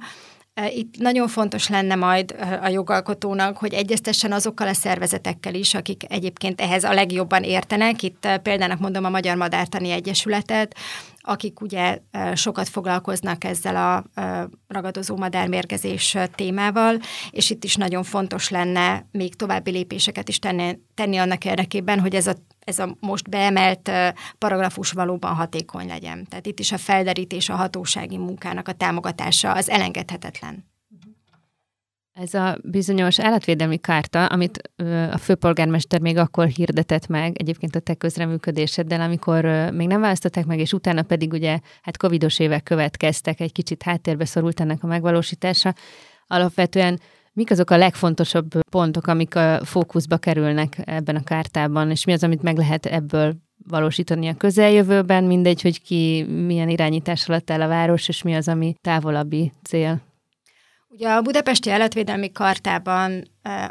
Itt 0.70 0.98
nagyon 0.98 1.28
fontos 1.28 1.68
lenne 1.68 1.96
majd 1.96 2.36
a 2.62 2.68
jogalkotónak, 2.68 3.58
hogy 3.58 3.74
egyeztessen 3.74 4.32
azokkal 4.32 4.68
a 4.68 4.74
szervezetekkel 4.74 5.54
is, 5.54 5.74
akik 5.74 6.04
egyébként 6.08 6.62
ehhez 6.62 6.84
a 6.84 6.94
legjobban 6.94 7.44
értenek. 7.44 8.04
Itt 8.04 8.28
példának 8.44 8.80
mondom 8.80 9.06
a 9.06 9.10
Magyar 9.10 9.36
Madártani 9.36 9.90
Egyesületet, 9.92 10.76
akik 11.22 11.62
ugye 11.62 12.00
sokat 12.34 12.70
foglalkoznak 12.70 13.44
ezzel 13.44 13.76
a 13.76 14.04
ragadozó 14.68 15.18
madármérgezés 15.18 16.18
témával, 16.36 17.00
és 17.32 17.50
itt 17.50 17.64
is 17.64 17.76
nagyon 17.76 18.04
fontos 18.04 18.50
lenne 18.50 19.06
még 19.12 19.36
további 19.36 19.72
lépéseket 19.72 20.30
is 20.30 20.40
tenni, 20.40 20.80
tenni 20.94 21.18
annak 21.18 21.46
érdekében, 21.46 22.00
hogy 22.00 22.16
ez 22.16 22.28
a, 22.28 22.34
ez 22.60 22.80
a 22.80 22.96
most 23.00 23.30
beemelt 23.30 23.92
paragrafus 24.38 24.92
valóban 24.92 25.36
hatékony 25.36 25.88
legyen. 25.88 26.26
Tehát 26.30 26.46
itt 26.46 26.60
is 26.60 26.72
a 26.72 26.78
felderítés, 26.78 27.50
a 27.50 27.56
hatósági 27.56 28.18
munkának 28.18 28.68
a 28.68 28.74
támogatása 28.74 29.52
az 29.52 29.70
elengedhetetlen. 29.70 30.68
Ez 32.22 32.34
a 32.34 32.58
bizonyos 32.64 33.20
állatvédelmi 33.20 33.78
kárta, 33.78 34.26
amit 34.26 34.72
a 35.12 35.18
főpolgármester 35.18 36.00
még 36.00 36.18
akkor 36.18 36.48
hirdetett 36.48 37.08
meg, 37.08 37.36
egyébként 37.38 37.76
a 37.76 37.80
te 37.80 37.94
közreműködéseddel, 37.94 39.02
amikor 39.02 39.46
még 39.74 39.88
nem 39.88 40.02
választották 40.02 40.46
meg, 40.46 40.60
és 40.60 40.74
utána 40.74 41.02
pedig 41.02 41.34
ugye 41.34 41.60
hát 41.82 41.98
covidos 41.98 42.40
évek 42.40 42.64
következtek, 42.64 43.40
egy 43.40 43.52
kicsit 43.52 43.84
háttérbe 43.84 44.26
szorult 44.26 44.60
ennek 44.60 44.84
a 44.84 44.88
megvalósítása. 44.88 45.76
Alapvetően 46.28 47.00
mik 47.34 47.52
azok 47.52 47.70
a 47.70 47.78
legfontosabb 47.78 48.62
pontok, 48.72 49.08
amik 49.08 49.36
a 49.36 49.60
fókuszba 49.64 50.18
kerülnek 50.18 50.78
ebben 50.86 51.16
a 51.16 51.24
kártában, 51.24 51.92
és 51.92 52.06
mi 52.06 52.14
az, 52.14 52.24
amit 52.24 52.42
meg 52.42 52.58
lehet 52.58 52.86
ebből 52.86 53.36
valósítani 53.68 54.28
a 54.28 54.38
közeljövőben, 54.38 55.24
mindegy, 55.24 55.62
hogy 55.62 55.82
ki 55.82 56.24
milyen 56.24 56.70
irányítás 56.70 57.30
alatt 57.30 57.52
áll 57.52 57.62
a 57.62 57.68
város, 57.68 58.08
és 58.08 58.22
mi 58.22 58.36
az, 58.36 58.48
ami 58.48 58.74
távolabbi 58.82 59.52
cél. 59.64 60.08
Ugye 60.92 61.10
a 61.10 61.22
Budapesti 61.22 61.70
Állatvédelmi 61.70 62.32
Kartában 62.32 63.24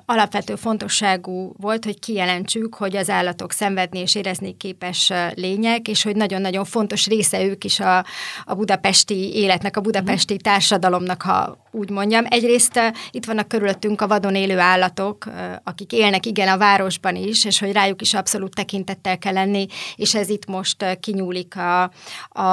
alapvető 0.05 0.55
fontosságú 0.55 1.53
volt, 1.57 1.85
hogy 1.85 1.99
kijelentsük, 1.99 2.75
hogy 2.75 2.97
az 2.97 3.11
állatok 3.11 3.53
szenvedni 3.53 3.99
és 3.99 4.15
érezni 4.15 4.57
képes 4.57 5.13
lények, 5.35 5.89
és 5.89 6.03
hogy 6.03 6.17
nagyon-nagyon 6.17 6.65
fontos 6.65 7.07
része 7.07 7.45
ők 7.45 7.65
is 7.65 7.81
a, 7.81 8.05
a 8.45 8.55
budapesti 8.55 9.35
életnek, 9.35 9.77
a 9.77 9.81
budapesti 9.81 10.35
mhm. 10.35 10.43
társadalomnak, 10.43 11.23
ha 11.23 11.67
úgy 11.71 11.91
mondjam. 11.91 12.25
Egyrészt 12.29 12.81
itt 13.11 13.25
vannak 13.25 13.49
körülöttünk 13.49 14.01
a 14.01 14.07
vadon 14.07 14.35
élő 14.35 14.59
állatok, 14.59 15.25
akik 15.65 15.93
élnek 15.93 16.27
igen 16.27 16.49
a 16.49 16.59
városban 16.59 17.17
is, 17.17 17.45
és 17.45 17.59
hogy 17.59 17.73
rájuk 17.73 18.01
is 18.01 18.15
abszolút 18.15 18.55
tekintettel 18.55 19.19
kell 19.19 19.33
lenni, 19.33 19.67
és 19.97 20.15
ez 20.15 20.29
itt 20.29 20.47
most 20.47 20.99
kinyúlik 21.01 21.57
a, 21.57 21.83
a, 21.83 21.91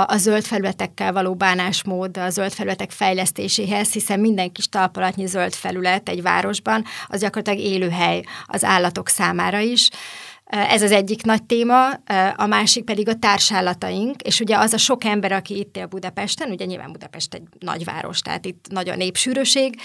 a 0.07 0.17
zöld 0.17 0.43
felületekkel 0.43 1.13
való 1.13 1.36
bánásmód, 1.36 2.17
a 2.17 2.29
zöld 2.29 2.51
felületek 2.51 2.91
fejlesztéséhez, 2.91 3.91
hiszen 3.91 4.19
minden 4.19 4.51
kis 4.51 4.69
talpalatnyi 4.69 5.25
zöld 5.25 5.53
felület 5.53 6.10
egy 6.10 6.22
városban 6.22 6.86
az 7.07 7.19
gyakorlatilag 7.19 7.71
élőhely 7.71 8.24
az 8.45 8.63
állatok 8.63 9.07
számára 9.07 9.59
is. 9.59 9.89
Ez 10.45 10.81
az 10.81 10.91
egyik 10.91 11.24
nagy 11.24 11.43
téma, 11.43 11.89
a 12.35 12.45
másik 12.45 12.83
pedig 12.83 13.07
a 13.09 13.15
társállataink, 13.15 14.21
és 14.21 14.39
ugye 14.39 14.57
az 14.57 14.74
a 14.74 14.77
sok 14.77 15.03
ember, 15.03 15.31
aki 15.31 15.57
itt 15.57 15.77
él 15.77 15.85
Budapesten, 15.85 16.50
ugye 16.50 16.65
nyilván 16.65 16.91
Budapest 16.91 17.33
egy 17.33 17.41
nagyváros, 17.59 18.19
tehát 18.19 18.45
itt 18.45 18.65
nagy 18.69 18.89
a 18.89 18.95
népsűrűség, 18.95 19.79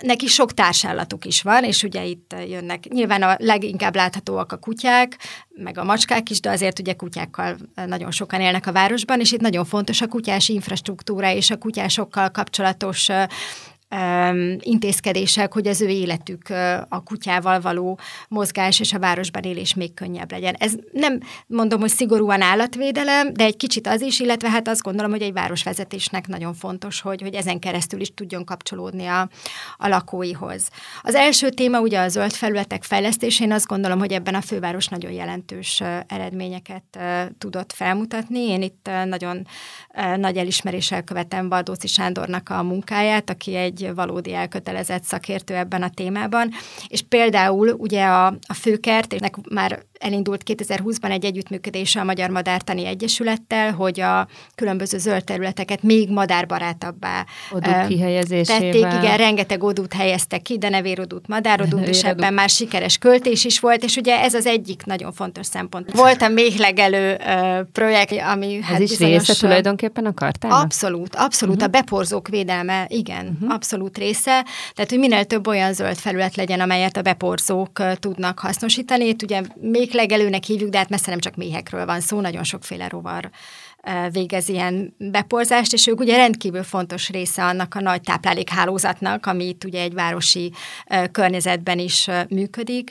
neki 0.00 0.26
sok 0.26 0.54
társállatuk 0.54 1.24
is 1.24 1.42
van, 1.42 1.64
és 1.64 1.82
ugye 1.82 2.04
itt 2.04 2.34
jönnek, 2.48 2.88
nyilván 2.88 3.22
a 3.22 3.36
leginkább 3.38 3.94
láthatóak 3.94 4.52
a 4.52 4.56
kutyák, 4.56 5.18
meg 5.48 5.78
a 5.78 5.84
macskák 5.84 6.30
is, 6.30 6.40
de 6.40 6.50
azért 6.50 6.78
ugye 6.78 6.92
kutyákkal 6.92 7.56
nagyon 7.86 8.10
sokan 8.10 8.40
élnek 8.40 8.66
a 8.66 8.72
városban, 8.72 9.20
és 9.20 9.32
itt 9.32 9.40
nagyon 9.40 9.64
fontos 9.64 10.00
a 10.00 10.06
kutyás 10.06 10.48
infrastruktúra 10.48 11.32
és 11.32 11.50
a 11.50 11.56
kutyásokkal 11.56 12.30
kapcsolatos 12.30 13.08
intézkedések, 14.58 15.52
hogy 15.52 15.66
az 15.66 15.80
ő 15.80 15.88
életük 15.88 16.48
a 16.88 17.02
kutyával 17.04 17.60
való 17.60 17.98
mozgás 18.28 18.80
és 18.80 18.92
a 18.92 18.98
városban 18.98 19.42
élés 19.42 19.74
még 19.74 19.94
könnyebb 19.94 20.30
legyen. 20.30 20.54
Ez 20.58 20.72
nem 20.92 21.20
mondom, 21.46 21.80
hogy 21.80 21.90
szigorúan 21.90 22.42
állatvédelem, 22.42 23.32
de 23.32 23.44
egy 23.44 23.56
kicsit 23.56 23.86
az 23.86 24.00
is, 24.00 24.20
illetve 24.20 24.50
hát 24.50 24.68
azt 24.68 24.82
gondolom, 24.82 25.10
hogy 25.10 25.22
egy 25.22 25.32
városvezetésnek 25.32 26.26
nagyon 26.26 26.54
fontos, 26.54 27.00
hogy, 27.00 27.22
hogy 27.22 27.34
ezen 27.34 27.58
keresztül 27.58 28.00
is 28.00 28.14
tudjon 28.14 28.44
kapcsolódni 28.44 29.06
a, 29.06 29.28
a 29.76 29.88
lakóihoz. 29.88 30.68
Az 31.02 31.14
első 31.14 31.50
téma 31.50 31.80
ugye 31.80 32.00
a 32.00 32.08
zöld 32.08 32.32
felületek 32.32 32.82
fejlesztésén, 32.82 33.52
azt 33.52 33.66
gondolom, 33.66 33.98
hogy 33.98 34.12
ebben 34.12 34.34
a 34.34 34.40
főváros 34.40 34.86
nagyon 34.86 35.12
jelentős 35.12 35.82
eredményeket 36.06 36.98
tudott 37.38 37.72
felmutatni. 37.72 38.40
Én 38.40 38.62
itt 38.62 38.90
nagyon 39.04 39.46
nagy 40.16 40.36
elismeréssel 40.36 41.02
követem 41.02 41.48
Baldóci 41.48 41.86
Sándornak 41.86 42.48
a 42.48 42.62
munkáját, 42.62 43.30
aki 43.30 43.54
egy 43.54 43.75
egy 43.82 43.94
valódi 43.94 44.34
elkötelezett 44.34 45.02
szakértő 45.02 45.54
ebben 45.54 45.82
a 45.82 45.90
témában, 45.90 46.50
és 46.88 47.02
például 47.08 47.68
ugye 47.68 48.04
a, 48.04 48.26
a 48.26 48.54
főkert, 48.54 49.14
már 49.50 49.82
elindult 49.98 50.42
2020-ban 50.46 51.10
egy 51.10 51.24
együttműködés 51.24 51.96
a 51.96 52.04
Magyar 52.04 52.30
Madártani 52.30 52.86
Egyesülettel, 52.86 53.72
hogy 53.72 54.00
a 54.00 54.28
különböző 54.54 54.98
zöld 54.98 55.24
területeket 55.24 55.82
még 55.82 56.10
madárbarátabbá 56.10 57.24
odút 57.50 57.86
kihelyezésével. 57.86 58.60
tették. 58.60 59.02
Igen, 59.02 59.16
rengeteg 59.16 59.62
odút 59.62 59.92
helyeztek 59.92 60.42
ki, 60.42 60.58
de 60.58 60.68
nevérodút, 60.68 61.28
madárodút, 61.28 61.86
és 61.86 62.04
ebben 62.04 62.34
már 62.34 62.48
sikeres 62.48 62.98
költés 62.98 63.44
is 63.44 63.60
volt, 63.60 63.84
és 63.84 63.96
ugye 63.96 64.20
ez 64.20 64.34
az 64.34 64.46
egyik 64.46 64.84
nagyon 64.84 65.12
fontos 65.12 65.46
szempont. 65.46 65.92
Volt 65.92 66.22
a 66.22 66.28
méhlegelő 66.28 67.16
projekt, 67.72 68.12
ami 68.32 68.56
ez 68.56 68.64
hát 68.64 68.80
is 68.80 68.90
bizonyos, 68.90 69.26
része 69.26 69.46
tulajdonképpen 69.46 70.06
a 70.06 70.14
kartának? 70.14 70.62
Abszolút, 70.62 71.14
abszolút. 71.14 71.54
Uh-huh. 71.54 71.68
A 71.74 71.78
beporzók 71.78 72.28
védelme, 72.28 72.86
igen, 72.88 73.26
uh-huh. 73.26 73.54
abszolút 73.54 73.65
része. 73.96 74.44
Tehát, 74.74 74.90
hogy 74.90 74.98
minél 74.98 75.24
több 75.24 75.46
olyan 75.46 75.72
zöld 75.72 75.96
felület 75.96 76.36
legyen, 76.36 76.60
amelyet 76.60 76.96
a 76.96 77.02
beporzók 77.02 77.82
tudnak 77.98 78.38
hasznosítani. 78.38 79.04
Itt 79.04 79.22
ugye 79.22 79.40
még 79.40 79.86
méhlegelőnek 79.86 80.44
hívjuk, 80.44 80.70
de 80.70 80.78
hát 80.78 80.88
messze 80.88 81.10
nem 81.10 81.18
csak 81.18 81.36
méhekről 81.36 81.86
van 81.86 82.00
szó, 82.00 82.20
nagyon 82.20 82.44
sokféle 82.44 82.88
rovar 82.88 83.30
végez 84.10 84.48
ilyen 84.48 84.94
beporzást, 84.98 85.72
és 85.72 85.86
ők 85.86 86.00
ugye 86.00 86.16
rendkívül 86.16 86.62
fontos 86.62 87.08
része 87.08 87.44
annak 87.44 87.74
a 87.74 87.80
nagy 87.80 88.00
táplálékhálózatnak, 88.00 89.26
ami 89.26 89.48
itt 89.48 89.64
ugye 89.64 89.80
egy 89.80 89.94
városi 89.94 90.52
környezetben 91.12 91.78
is 91.78 92.08
működik. 92.28 92.90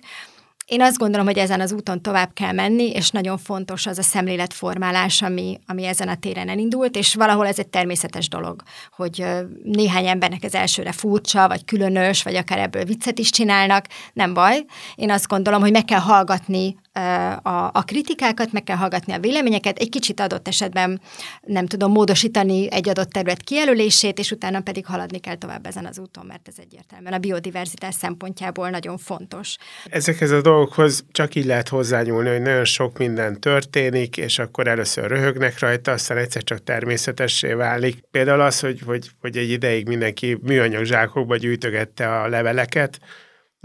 Én 0.66 0.82
azt 0.82 0.98
gondolom, 0.98 1.26
hogy 1.26 1.38
ezen 1.38 1.62
az 1.62 1.72
úton 1.72 2.02
tovább 2.02 2.34
kell 2.34 2.52
menni, 2.52 2.90
és 2.90 3.10
nagyon 3.10 3.38
fontos 3.38 3.86
az 3.86 3.98
a 3.98 4.02
szemléletformálás, 4.02 5.22
ami, 5.22 5.60
ami 5.66 5.86
ezen 5.86 6.08
a 6.08 6.16
téren 6.16 6.50
elindult, 6.50 6.96
és 6.96 7.16
valahol 7.16 7.48
ez 7.48 7.60
egy 7.60 7.68
természetes 7.68 8.28
dolog, 8.28 8.62
hogy 8.92 9.26
néhány 9.64 10.08
embernek 10.08 10.44
ez 10.44 10.54
elsőre 10.54 10.92
furcsa, 10.92 11.48
vagy 11.48 11.66
különös, 11.66 12.24
vagy 12.24 12.36
akár 12.36 12.60
ebből 12.60 12.84
viccet 12.84 13.20
is 13.20 13.30
csinálnak, 13.30 13.86
nem 14.14 14.34
baj. 14.34 14.66
Én 14.96 15.12
azt 15.12 15.28
gondolom, 15.28 15.62
hogy 15.62 15.72
meg 15.72 15.86
kell 15.86 16.00
hallgatni 16.00 16.76
a, 17.42 17.70
a 17.74 17.84
kritikákat, 17.86 18.52
meg 18.52 18.64
kell 18.64 18.76
hallgatni 18.76 19.14
a 19.14 19.20
véleményeket, 19.20 19.78
egy 19.78 19.90
kicsit 19.90 20.20
adott 20.20 20.48
esetben 20.48 21.02
nem 21.42 21.66
tudom 21.66 21.92
módosítani 21.92 22.72
egy 22.72 22.90
adott 22.90 23.10
terület 23.10 23.42
kijelölését, 23.42 24.20
és 24.20 24.32
utána 24.32 24.60
pedig 24.60 24.86
haladni 24.86 25.20
kell 25.20 25.36
tovább 25.36 25.66
ezen 25.66 25.86
az 25.86 26.00
úton, 26.00 26.26
mert 26.26 26.48
ez 26.48 26.54
egyértelműen 26.58 27.14
a 27.14 27.18
biodiverzitás 27.18 27.96
szempontjából 27.96 28.70
nagyon 28.70 28.98
fontos. 28.98 29.56
Ezekhez 29.86 30.32
a 30.32 30.42
dolgokhoz 30.42 31.06
csak 31.12 31.36
így 31.36 31.46
lehet 31.46 31.70
hozzányúlni, 31.70 32.30
hogy 32.30 32.42
nagyon 32.42 32.66
sok 32.66 32.98
minden 32.98 33.40
történik, 33.40 34.18
és 34.18 34.40
akkor 34.40 34.68
először 34.68 35.08
röhögnek 35.08 35.60
rajta, 35.60 35.92
aztán 35.92 36.18
egyszer 36.18 36.44
csak 36.44 36.64
természetessé 36.64 37.54
válik. 37.54 38.04
Például 38.12 38.42
az, 38.42 38.60
hogy, 38.60 38.82
hogy, 38.86 39.10
hogy 39.22 39.38
egy 39.38 39.50
ideig 39.50 39.88
mindenki 39.88 40.38
műanyag 40.42 40.84
zsákokba 40.84 41.36
gyűjtögette 41.36 42.20
a 42.20 42.28
leveleket, 42.28 43.00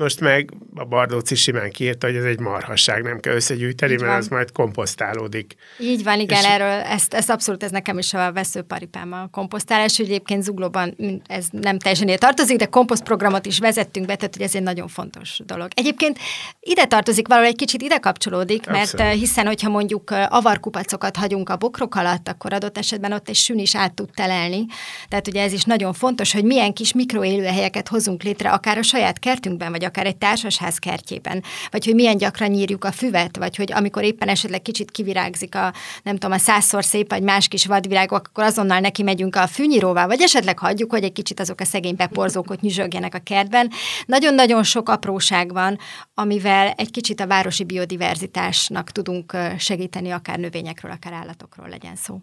most 0.00 0.20
meg 0.20 0.50
a 0.74 0.84
Bardóci 0.84 1.34
simán 1.34 1.70
kiírta, 1.70 2.06
hogy 2.06 2.16
ez 2.16 2.24
egy 2.24 2.38
marhasság, 2.38 3.02
nem 3.02 3.20
kell 3.20 3.34
összegyűjteni, 3.34 3.96
mert 3.96 4.18
az 4.18 4.28
majd 4.28 4.52
komposztálódik. 4.52 5.54
Így 5.78 6.04
van, 6.04 6.20
igen, 6.20 6.38
és 6.38 6.44
erről, 6.44 6.66
ezt, 6.66 7.14
ezt 7.14 7.30
abszolút, 7.30 7.62
ez 7.62 7.70
nekem 7.70 7.98
is 7.98 8.14
a 8.14 8.32
veszőparipám 8.32 9.12
a 9.12 9.28
komposztálás, 9.30 9.96
hogy 9.96 10.06
egyébként 10.06 10.42
zuglóban 10.42 10.96
ez 11.26 11.46
nem 11.50 11.78
teljesen 11.78 12.08
ide 12.08 12.18
tartozik, 12.18 12.56
de 12.56 12.64
komposztprogramot 12.64 13.46
is 13.46 13.58
vezettünk 13.58 14.06
be, 14.06 14.16
tehát 14.16 14.34
hogy 14.34 14.44
ez 14.44 14.54
egy 14.54 14.62
nagyon 14.62 14.88
fontos 14.88 15.40
dolog. 15.44 15.68
Egyébként 15.74 16.18
ide 16.60 16.84
tartozik, 16.84 17.28
valahol 17.28 17.48
egy 17.48 17.56
kicsit 17.56 17.82
ide 17.82 17.98
kapcsolódik, 17.98 18.66
mert 18.66 18.92
abszolút. 18.92 19.06
Eh, 19.06 19.12
hiszen, 19.12 19.46
hogyha 19.46 19.68
mondjuk 19.68 20.10
eh, 20.10 20.34
avarkupacokat 20.34 21.16
hagyunk 21.16 21.48
a 21.48 21.56
bokrok 21.56 21.94
alatt, 21.94 22.28
akkor 22.28 22.52
adott 22.52 22.78
esetben 22.78 23.12
ott 23.12 23.28
egy 23.28 23.34
sűn 23.34 23.58
is 23.58 23.76
át 23.76 23.94
tud 23.94 24.10
telelni. 24.14 24.66
Tehát 25.08 25.28
ugye 25.28 25.42
ez 25.42 25.52
is 25.52 25.64
nagyon 25.64 25.92
fontos, 25.92 26.32
hogy 26.32 26.44
milyen 26.44 26.72
kis 26.72 26.92
mikroélőhelyeket 26.92 27.88
hozunk 27.88 28.22
létre, 28.22 28.50
akár 28.50 28.78
a 28.78 28.82
saját 28.82 29.18
kertünkben, 29.18 29.70
vagy 29.70 29.84
akár 29.90 30.06
egy 30.06 30.16
társasház 30.16 30.78
kertjében, 30.78 31.42
vagy 31.70 31.84
hogy 31.84 31.94
milyen 31.94 32.16
gyakran 32.16 32.50
nyírjuk 32.50 32.84
a 32.84 32.92
füvet, 32.92 33.36
vagy 33.36 33.56
hogy 33.56 33.72
amikor 33.72 34.02
éppen 34.02 34.28
esetleg 34.28 34.62
kicsit 34.62 34.90
kivirágzik 34.90 35.54
a, 35.54 35.72
nem 36.02 36.14
tudom, 36.16 36.32
a 36.32 36.38
százszor 36.38 36.84
szép, 36.84 37.10
vagy 37.10 37.22
más 37.22 37.48
kis 37.48 37.66
vadvirágok, 37.66 38.26
akkor 38.28 38.44
azonnal 38.44 38.80
neki 38.80 39.02
megyünk 39.02 39.36
a 39.36 39.46
fűnyíróval, 39.46 40.06
vagy 40.06 40.20
esetleg 40.20 40.58
hagyjuk, 40.58 40.90
hogy 40.90 41.04
egy 41.04 41.12
kicsit 41.12 41.40
azok 41.40 41.60
a 41.60 41.64
szegény 41.64 41.96
beporzók 41.96 42.50
ott 42.50 42.60
nyüzsögjenek 42.60 43.14
a 43.14 43.18
kertben. 43.18 43.70
Nagyon-nagyon 44.06 44.62
sok 44.62 44.88
apróság 44.88 45.52
van, 45.52 45.78
amivel 46.14 46.74
egy 46.76 46.90
kicsit 46.90 47.20
a 47.20 47.26
városi 47.26 47.64
biodiverzitásnak 47.64 48.90
tudunk 48.90 49.36
segíteni, 49.58 50.10
akár 50.10 50.38
növényekről, 50.38 50.90
akár 50.90 51.12
állatokról 51.12 51.68
legyen 51.68 51.96
szó. 51.96 52.20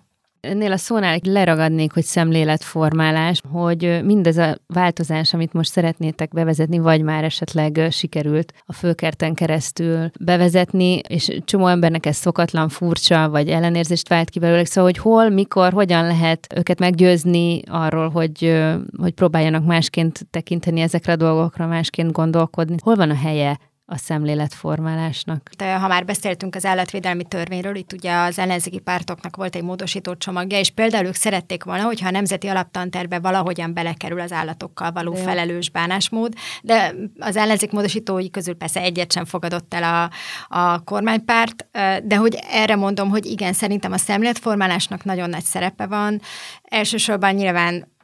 Ennél 0.48 0.72
a 0.72 0.78
szónál 0.78 1.20
leragadnék, 1.24 1.94
hogy 1.94 2.04
szemléletformálás, 2.04 3.42
hogy 3.52 4.00
mindez 4.04 4.38
a 4.38 4.58
változás, 4.68 5.34
amit 5.34 5.54
most 5.54 5.72
szeretnétek 5.72 6.30
bevezetni, 6.34 6.78
vagy 6.78 7.02
már 7.02 7.24
esetleg 7.24 7.88
sikerült 7.90 8.54
a 8.66 8.74
főkerten 8.74 9.34
keresztül 9.34 10.10
bevezetni, 10.20 11.02
és 11.08 11.38
csomó 11.46 11.68
embernek 11.68 12.06
ez 12.06 12.16
szokatlan, 12.16 12.70
furcsa, 12.70 13.30
vagy 13.30 13.50
ellenérzést 13.50 14.08
vált 14.08 14.30
ki 14.30 14.40
belőle, 14.40 14.66
szóval 14.66 14.92
hogy 14.92 15.02
hol, 15.02 15.30
mikor, 15.30 15.74
hogyan 15.74 16.06
lehet 16.06 16.48
őket 16.56 16.80
meggyőzni 16.80 17.62
arról, 17.66 18.10
hogy, 18.10 18.64
hogy 18.98 19.14
próbáljanak 19.14 19.66
másként 19.66 20.28
tekinteni 20.30 20.80
ezekre 20.80 21.12
a 21.12 21.16
dolgokra, 21.16 21.68
másként 21.68 22.12
gondolkodni. 22.12 22.76
Hol 22.84 22.96
van 22.96 23.10
a 23.10 23.16
helye 23.16 23.58
a 23.90 23.98
szemléletformálásnak. 23.98 25.50
De 25.58 25.76
ha 25.76 25.88
már 25.88 26.06
beszéltünk 26.06 26.56
az 26.56 26.66
állatvédelmi 26.66 27.24
törvényről, 27.24 27.76
itt 27.76 27.94
ugye 27.94 28.16
az 28.16 28.40
ellenzéki 28.40 28.80
pártoknak 28.80 29.36
volt 29.36 29.56
egy 29.56 29.64
módosító 29.64 30.16
csomagja, 30.16 30.60
és 30.60 30.70
például 30.70 31.06
ők 31.06 31.14
szerették 31.14 31.64
volna, 31.64 31.84
hogyha 31.84 32.08
a 32.08 32.12
nemzeti 32.12 32.48
alaptanterbe 32.48 33.20
valahogyan 33.20 33.74
belekerül 33.74 34.20
az 34.20 34.32
állatokkal 34.32 34.92
való 34.92 35.14
de 35.14 35.20
felelős 35.20 35.70
bánásmód, 35.70 36.34
de 36.62 36.94
az 37.20 37.36
ellenzék 37.36 37.72
módosítói 37.72 38.30
közül 38.30 38.56
persze 38.56 38.82
egyet 38.82 39.12
sem 39.12 39.26
fogadott 39.26 39.74
el 39.74 39.84
a, 39.84 40.12
a 40.60 40.84
kormánypárt, 40.84 41.66
de 42.04 42.16
hogy 42.16 42.40
erre 42.52 42.76
mondom, 42.76 43.10
hogy 43.10 43.26
igen, 43.26 43.54
szerintem 43.54 43.92
a 43.92 43.98
szemléletformálásnak 43.98 45.04
nagyon 45.04 45.30
nagy 45.30 45.44
szerepe 45.44 45.86
van. 45.86 46.22
Elsősorban 46.64 47.34
nyilván 47.34 47.96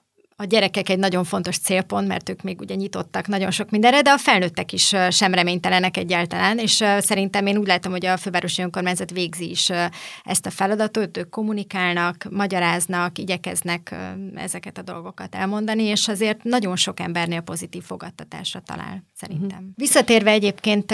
a 0.44 0.46
gyerekek 0.46 0.90
egy 0.90 1.00
nagyon 1.00 1.24
fontos 1.24 1.58
célpont, 1.58 2.08
mert 2.08 2.30
ők 2.30 2.42
még 2.42 2.62
ugye 2.62 2.76
nyitottak 2.76 3.28
nagyon 3.28 3.52
sok 3.52 3.70
mindenre, 3.70 4.02
de 4.02 4.10
a 4.10 4.18
felnőttek 4.18 4.74
is 4.74 4.96
sem 5.10 5.34
reménytelenek 5.34 5.98
egyáltalán, 5.98 6.58
és 6.58 6.84
szerintem 7.00 7.46
én 7.46 7.58
úgy 7.58 7.68
látom, 7.68 7.92
hogy 7.92 8.06
a 8.06 8.18
fővárosi 8.18 8.62
önkormányzat 8.62 9.12
végzi 9.12 9.50
is 9.50 9.70
ezt 10.24 10.46
a 10.46 10.50
feladatot, 10.50 11.18
ők 11.18 11.30
kommunikálnak, 11.30 12.28
magyaráznak, 12.30 13.18
igyekeznek 13.18 13.96
ezeket 14.36 14.78
a 14.78 14.82
dolgokat 14.82 15.36
elmondani, 15.36 15.84
és 15.84 16.08
azért 16.08 16.44
nagyon 16.44 16.76
sok 16.76 17.00
embernél 17.00 17.42
pozitív 17.42 17.84
fogadtatásra 17.84 18.60
talál, 18.66 19.04
szerintem. 19.14 19.58
Uh-huh. 19.58 19.74
Visszatérve 19.76 20.32
egyébként 20.32 20.92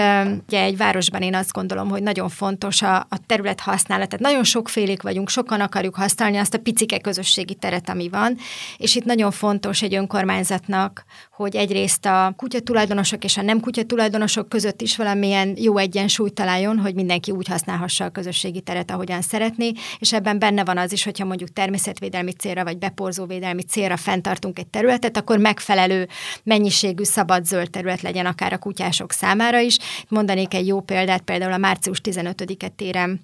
ugye 0.47 0.61
egy 0.61 0.77
városban 0.77 1.21
én 1.21 1.35
azt 1.35 1.51
gondolom, 1.51 1.89
hogy 1.89 2.03
nagyon 2.03 2.29
fontos 2.29 2.81
a, 2.81 2.95
a 2.95 3.17
terület 3.25 3.59
használat, 3.59 4.09
tehát 4.09 4.25
nagyon 4.25 4.43
sokfélék 4.43 5.01
vagyunk, 5.01 5.29
sokan 5.29 5.61
akarjuk 5.61 5.95
használni 5.95 6.37
azt 6.37 6.53
a 6.53 6.59
picike 6.59 6.99
közösségi 6.99 7.55
teret, 7.55 7.89
ami 7.89 8.09
van, 8.09 8.37
és 8.77 8.95
itt 8.95 9.05
nagyon 9.05 9.31
fontos 9.39 9.81
egy 9.81 9.95
önkormányzatnak, 9.95 11.05
hogy 11.31 11.55
egyrészt 11.55 12.05
a 12.05 12.33
kutyatulajdonosok 12.37 13.23
és 13.23 13.37
a 13.37 13.41
nem 13.41 13.59
kutyatulajdonosok 13.59 14.49
között 14.49 14.81
is 14.81 14.97
valamilyen 14.97 15.53
jó 15.57 15.77
egyensúlyt 15.77 16.33
találjon, 16.33 16.77
hogy 16.77 16.95
mindenki 16.95 17.31
úgy 17.31 17.47
használhassa 17.47 18.05
a 18.05 18.09
közösségi 18.09 18.61
teret, 18.61 18.91
ahogyan 18.91 19.21
szeretné, 19.21 19.71
és 19.99 20.13
ebben 20.13 20.39
benne 20.39 20.63
van 20.63 20.77
az 20.77 20.91
is, 20.91 21.03
hogyha 21.03 21.25
mondjuk 21.25 21.53
természetvédelmi 21.53 22.31
célra 22.31 22.63
vagy 22.63 22.77
beporzóvédelmi 22.77 23.63
célra 23.63 23.97
fenntartunk 23.97 24.59
egy 24.59 24.67
területet, 24.67 25.17
akkor 25.17 25.37
megfelelő 25.37 26.07
mennyiségű 26.43 27.03
szabad 27.03 27.45
zöld 27.45 27.69
terület 27.69 28.01
legyen 28.01 28.25
akár 28.25 28.53
a 28.53 28.57
kutyások 28.57 29.11
számára 29.11 29.59
is. 29.59 29.77
Mondanék 30.07 30.53
egy 30.53 30.67
jó 30.67 30.81
példát, 30.81 31.21
például 31.21 31.53
a 31.53 31.57
március 31.57 32.01
15-e 32.03 32.67
téren 32.67 33.19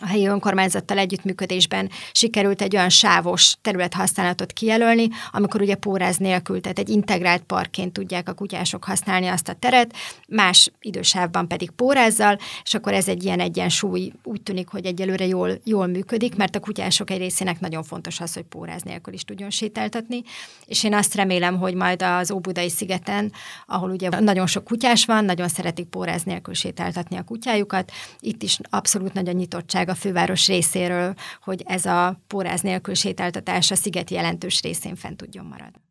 a 0.00 0.06
helyi 0.06 0.26
önkormányzattal 0.26 0.98
együttműködésben 0.98 1.90
sikerült 2.12 2.62
egy 2.62 2.76
olyan 2.76 2.88
sávos 2.88 3.56
területhasználatot 3.62 4.52
kijelölni, 4.52 5.08
amikor 5.30 5.60
ugye 5.60 5.74
póráz 5.74 6.16
nélkül, 6.16 6.60
tehát 6.60 6.78
egy 6.78 6.88
integrált 6.88 7.42
parkként 7.42 7.92
tudják 7.92 8.28
a 8.28 8.32
kutyások 8.32 8.84
használni 8.84 9.26
azt 9.26 9.48
a 9.48 9.52
teret, 9.52 9.94
más 10.28 10.70
idősávban 10.80 11.48
pedig 11.48 11.70
pórázzal, 11.70 12.38
és 12.64 12.74
akkor 12.74 12.92
ez 12.92 13.08
egy 13.08 13.24
ilyen 13.24 13.40
egyensúly 13.40 14.12
úgy 14.22 14.42
tűnik, 14.42 14.68
hogy 14.68 14.86
egyelőre 14.86 15.26
jól, 15.26 15.60
jól 15.64 15.86
működik, 15.86 16.36
mert 16.36 16.56
a 16.56 16.60
kutyások 16.60 17.10
egy 17.10 17.18
részének 17.18 17.60
nagyon 17.60 17.82
fontos 17.82 18.20
az, 18.20 18.34
hogy 18.34 18.44
póráz 18.44 18.82
nélkül 18.82 19.14
is 19.14 19.24
tudjon 19.24 19.50
sétáltatni, 19.50 20.22
és 20.66 20.84
én 20.84 20.94
azt 20.94 21.14
remélem, 21.14 21.58
hogy 21.58 21.74
majd 21.74 22.02
az 22.02 22.30
Óbudai 22.30 22.68
szigeten, 22.70 23.32
ahol 23.66 23.90
ugye 23.90 24.20
nagyon 24.20 24.46
sok 24.46 24.64
kutyás 24.64 25.04
van, 25.04 25.24
nagyon 25.24 25.48
szeretik 25.48 25.86
póráz 25.86 26.22
nélkül 26.22 26.54
sétáltatni 26.54 27.16
a 27.16 27.24
kutyájukat, 27.24 27.92
itt 28.20 28.42
is 28.42 28.58
abszolút 28.70 29.12
nagy 29.12 29.28
a 29.28 29.32
nyitottság 29.32 29.85
meg 29.86 29.94
a 29.94 29.98
főváros 29.98 30.46
részéről, 30.46 31.14
hogy 31.42 31.62
ez 31.66 31.84
a 31.84 32.20
póráz 32.26 32.60
nélkül 32.60 32.94
sétáltatás 32.94 33.70
a 33.70 33.74
sziget 33.74 34.10
jelentős 34.10 34.60
részén 34.60 34.94
fent 34.94 35.16
tudjon 35.16 35.44
maradni. 35.44 35.85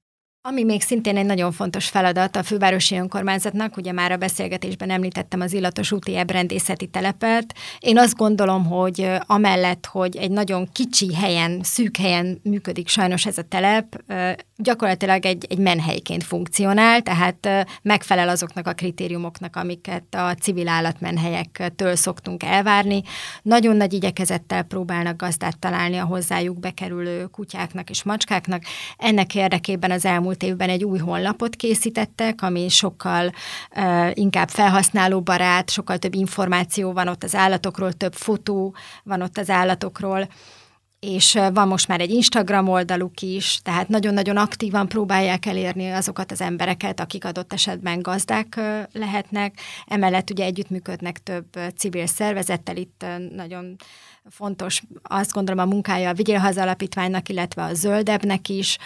Ami 0.47 0.63
még 0.63 0.81
szintén 0.81 1.17
egy 1.17 1.25
nagyon 1.25 1.51
fontos 1.51 1.87
feladat 1.89 2.35
a 2.35 2.43
fővárosi 2.43 2.95
önkormányzatnak, 2.95 3.77
ugye 3.77 3.91
már 3.91 4.11
a 4.11 4.17
beszélgetésben 4.17 4.89
említettem 4.89 5.41
az 5.41 5.53
illatos 5.53 5.91
úti 5.91 6.15
ebrendészeti 6.15 6.87
telepet. 6.87 7.55
Én 7.79 7.97
azt 7.97 8.15
gondolom, 8.15 8.65
hogy 8.65 9.11
amellett, 9.19 9.85
hogy 9.85 10.15
egy 10.15 10.31
nagyon 10.31 10.69
kicsi 10.71 11.15
helyen, 11.15 11.59
szűk 11.63 11.97
helyen 11.97 12.39
működik 12.43 12.87
sajnos 12.87 13.25
ez 13.25 13.37
a 13.37 13.41
telep, 13.41 14.03
gyakorlatilag 14.57 15.25
egy, 15.25 15.45
egy 15.49 15.57
menhelyként 15.57 16.23
funkcionál, 16.23 17.01
tehát 17.01 17.47
megfelel 17.81 18.29
azoknak 18.29 18.67
a 18.67 18.73
kritériumoknak, 18.73 19.55
amiket 19.55 20.15
a 20.15 20.33
civil 20.33 20.67
állatmenhelyektől 20.67 21.95
szoktunk 21.95 22.43
elvárni. 22.43 23.01
Nagyon 23.41 23.75
nagy 23.75 23.93
igyekezettel 23.93 24.63
próbálnak 24.63 25.17
gazdát 25.17 25.59
találni 25.59 25.97
a 25.97 26.05
hozzájuk 26.05 26.59
bekerülő 26.59 27.25
kutyáknak 27.25 27.89
és 27.89 28.03
macskáknak. 28.03 28.63
Ennek 28.97 29.35
érdekében 29.35 29.91
az 29.91 30.05
elmúlt 30.05 30.34
évben 30.43 30.69
egy 30.69 30.83
új 30.83 30.99
honlapot 30.99 31.55
készítettek, 31.55 32.41
ami 32.41 32.69
sokkal 32.69 33.31
uh, 33.75 34.09
inkább 34.13 34.49
felhasználóbarát, 34.49 35.69
sokkal 35.69 35.97
több 35.97 36.13
információ 36.13 36.91
van 36.91 37.07
ott 37.07 37.23
az 37.23 37.35
állatokról, 37.35 37.93
több 37.93 38.13
fotó 38.13 38.75
van 39.03 39.21
ott 39.21 39.37
az 39.37 39.49
állatokról, 39.49 40.27
és 40.99 41.39
van 41.53 41.67
most 41.67 41.87
már 41.87 42.01
egy 42.01 42.09
Instagram 42.09 42.67
oldaluk 42.67 43.21
is, 43.21 43.59
tehát 43.63 43.87
nagyon-nagyon 43.87 44.37
aktívan 44.37 44.87
próbálják 44.87 45.45
elérni 45.45 45.89
azokat 45.89 46.31
az 46.31 46.41
embereket, 46.41 46.99
akik 46.99 47.25
adott 47.25 47.53
esetben 47.53 48.01
gazdák 48.01 48.59
lehetnek. 48.93 49.59
Emellett 49.85 50.29
ugye 50.29 50.43
együttműködnek 50.43 51.23
több 51.23 51.45
civil 51.77 52.07
szervezettel, 52.07 52.75
itt 52.77 53.05
nagyon 53.35 53.75
fontos, 54.29 54.81
azt 55.03 55.31
gondolom 55.31 55.59
a 55.59 55.73
munkája 55.73 56.09
a 56.09 56.13
Vigyélhaza 56.13 56.61
Alapítványnak, 56.61 57.29
illetve 57.29 57.63
a 57.63 57.73
Zöldebnek 57.73 58.49
is, 58.49 58.77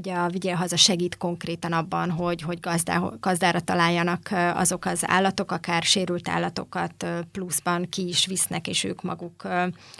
Ugye 0.00 0.14
a 0.14 0.28
Vigyél 0.28 0.54
Haza 0.54 0.76
segít 0.76 1.16
konkrétan 1.16 1.72
abban, 1.72 2.10
hogy, 2.10 2.42
hogy 2.42 2.60
gazdá, 2.60 3.02
gazdára 3.20 3.60
találjanak 3.60 4.28
azok 4.54 4.84
az 4.84 5.02
állatok, 5.06 5.50
akár 5.50 5.82
sérült 5.82 6.28
állatokat 6.28 7.06
pluszban 7.32 7.88
ki 7.88 8.08
is 8.08 8.26
visznek, 8.26 8.68
és 8.68 8.84
ők 8.84 9.02
maguk 9.02 9.48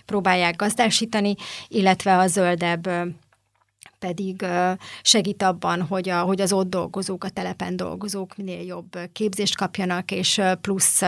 próbálják 0.06 0.56
gazdásítani, 0.56 1.34
illetve 1.68 2.18
a 2.18 2.26
zöldebb 2.26 2.88
pedig 3.98 4.46
segít 5.02 5.42
abban, 5.42 5.82
hogy, 5.82 6.08
a, 6.08 6.20
hogy 6.20 6.40
az 6.40 6.52
ott 6.52 6.70
dolgozók, 6.70 7.24
a 7.24 7.28
telepen 7.28 7.76
dolgozók 7.76 8.36
minél 8.36 8.62
jobb 8.62 8.98
képzést 9.12 9.56
kapjanak, 9.56 10.10
és 10.10 10.40
plusz 10.60 11.02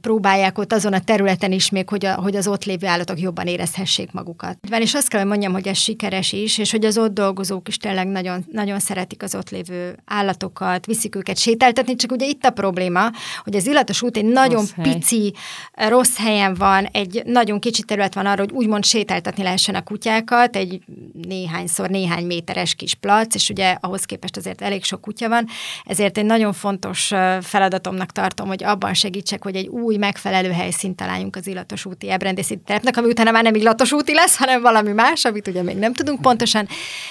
próbálják 0.00 0.58
ott 0.58 0.72
azon 0.72 0.92
a 0.92 1.00
területen 1.00 1.52
is 1.52 1.70
még, 1.70 1.88
hogy, 1.88 2.04
a, 2.04 2.14
hogy 2.14 2.36
az 2.36 2.46
ott 2.46 2.64
lévő 2.64 2.86
állatok 2.86 3.20
jobban 3.20 3.46
érezhessék 3.46 4.12
magukat. 4.12 4.58
És 4.78 4.94
azt 4.94 5.08
kell, 5.08 5.20
hogy 5.20 5.28
mondjam, 5.28 5.52
hogy 5.52 5.66
ez 5.66 5.78
sikeres 5.78 6.32
is, 6.32 6.58
és 6.58 6.70
hogy 6.70 6.84
az 6.84 6.98
ott 6.98 7.14
dolgozók 7.14 7.68
is 7.68 7.76
tényleg 7.76 8.06
nagyon, 8.06 8.44
nagyon 8.52 8.78
szeretik 8.78 9.22
az 9.22 9.34
ott 9.34 9.50
lévő 9.50 9.96
állatokat, 10.04 10.86
viszik 10.86 11.16
őket 11.16 11.38
sétáltatni, 11.38 11.96
csak 11.96 12.12
ugye 12.12 12.26
itt 12.26 12.44
a 12.44 12.50
probléma, 12.50 13.10
hogy 13.44 13.56
az 13.56 13.66
illatos 13.66 14.02
út 14.02 14.16
egy 14.16 14.24
nagyon 14.24 14.52
rossz 14.54 14.72
pici, 14.82 15.34
hely. 15.74 15.88
rossz 15.88 16.16
helyen 16.16 16.54
van, 16.54 16.84
egy 16.84 17.22
nagyon 17.26 17.60
kicsi 17.60 17.82
terület 17.82 18.14
van 18.14 18.26
arra, 18.26 18.40
hogy 18.40 18.52
úgymond 18.52 18.84
sétáltatni 18.84 19.42
lehessen 19.42 19.74
a 19.74 19.82
kutyákat, 19.82 20.56
egy 20.56 20.80
néhányszor 21.12 21.88
néhány 21.88 22.26
méteres 22.26 22.74
kis 22.74 22.94
plac, 22.94 23.34
és 23.34 23.48
ugye 23.48 23.76
ahhoz 23.80 24.04
képest 24.04 24.36
azért 24.36 24.62
elég 24.62 24.84
sok 24.84 25.00
kutya 25.00 25.28
van, 25.28 25.46
ezért 25.84 26.18
egy 26.18 26.24
nagyon 26.24 26.52
fontos 26.52 27.12
feladatomnak 27.40 28.12
tartom, 28.12 28.46
hogy 28.46 28.64
abban 28.64 28.94
segítsek, 28.94 29.42
hogy 29.42 29.56
egy 29.56 29.68
új 29.74 29.96
megfelelő 29.96 30.50
helyszínt 30.50 30.96
találjunk 30.96 31.36
az 31.36 31.46
illatos 31.46 31.84
úti 31.84 32.10
ebrendészeti 32.10 32.60
terepnek, 32.64 32.96
ami 32.96 33.08
utána 33.08 33.30
már 33.30 33.42
nem 33.42 33.54
illatos 33.54 33.92
úti 33.92 34.14
lesz, 34.14 34.36
hanem 34.36 34.62
valami 34.62 34.92
más, 34.92 35.24
amit 35.24 35.48
ugye 35.48 35.62
még 35.62 35.76
nem 35.76 35.92
tudunk 35.92 36.20
pontosan. 36.20 36.68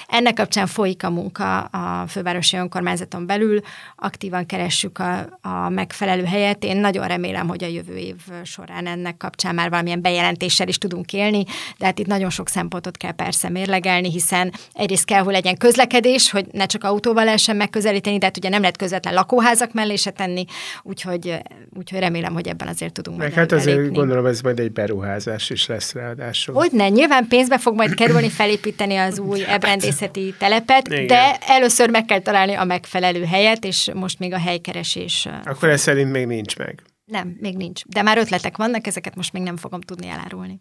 Ennek 0.07 0.33
kapcsán 0.33 0.67
folyik 0.67 1.03
a 1.03 1.09
munka 1.09 1.59
a 1.59 2.07
fővárosi 2.07 2.57
önkormányzaton 2.57 3.25
belül, 3.25 3.59
aktívan 3.95 4.45
keressük 4.45 4.99
a, 4.99 5.39
a 5.41 5.69
megfelelő 5.69 6.23
helyet. 6.23 6.63
Én 6.63 6.77
nagyon 6.77 7.07
remélem, 7.07 7.47
hogy 7.47 7.63
a 7.63 7.67
jövő 7.67 7.95
év 7.95 8.15
során 8.43 8.87
ennek 8.87 9.17
kapcsán 9.17 9.55
már 9.55 9.69
valamilyen 9.69 10.01
bejelentéssel 10.01 10.67
is 10.67 10.77
tudunk 10.77 11.13
élni, 11.13 11.43
de 11.77 11.85
hát 11.85 11.99
itt 11.99 12.07
nagyon 12.07 12.29
sok 12.29 12.49
szempontot 12.49 12.97
kell 12.97 13.11
persze 13.11 13.49
mérlegelni, 13.49 14.11
hiszen 14.11 14.53
egyrészt 14.73 15.05
kell, 15.05 15.23
hogy 15.23 15.33
legyen 15.33 15.57
közlekedés, 15.57 16.31
hogy 16.31 16.45
ne 16.51 16.65
csak 16.65 16.83
autóval 16.83 17.23
lehessen 17.23 17.55
megközelíteni, 17.55 18.17
de 18.17 18.25
hát 18.25 18.37
ugye 18.37 18.49
nem 18.49 18.61
lehet 18.61 18.77
közvetlen 18.77 19.13
lakóházak 19.13 19.73
mellé 19.73 19.95
se 19.95 20.11
tenni, 20.11 20.45
úgyhogy, 20.83 21.37
úgyhogy 21.73 21.99
remélem, 21.99 22.33
hogy 22.33 22.51
ebben 22.53 22.67
azért 22.67 22.93
tudunk 22.93 23.17
Meg 23.17 23.33
hát 23.33 23.51
azért 23.51 23.77
elépni. 23.77 23.95
gondolom, 23.97 24.25
ez 24.25 24.41
majd 24.41 24.59
egy 24.59 24.71
beruházás 24.71 25.49
is 25.49 25.67
lesz 25.67 25.93
ráadásul. 25.93 26.55
Hogy 26.55 26.71
ne, 26.71 26.89
nyilván 26.89 27.27
pénzbe 27.27 27.57
fog 27.57 27.75
majd 27.75 27.93
kerülni 27.93 28.29
felépíteni 28.29 28.95
az 28.95 29.19
új 29.19 29.43
ebrendészeti 29.47 30.33
telepet, 30.37 30.87
Igen. 30.87 31.07
de 31.07 31.37
először 31.47 31.89
meg 31.89 32.05
kell 32.05 32.19
találni 32.19 32.53
a 32.53 32.63
megfelelő 32.63 33.23
helyet, 33.23 33.65
és 33.65 33.89
most 33.93 34.19
még 34.19 34.33
a 34.33 34.39
helykeresés. 34.39 35.27
Akkor 35.45 35.69
ez 35.69 35.81
szerint 35.81 36.11
még 36.11 36.25
nincs 36.25 36.57
meg. 36.57 36.81
Nem, 37.05 37.37
még 37.39 37.57
nincs. 37.57 37.81
De 37.85 38.01
már 38.01 38.17
ötletek 38.17 38.57
vannak, 38.57 38.87
ezeket 38.87 39.15
most 39.15 39.33
még 39.33 39.43
nem 39.43 39.57
fogom 39.57 39.81
tudni 39.81 40.07
elárulni 40.07 40.59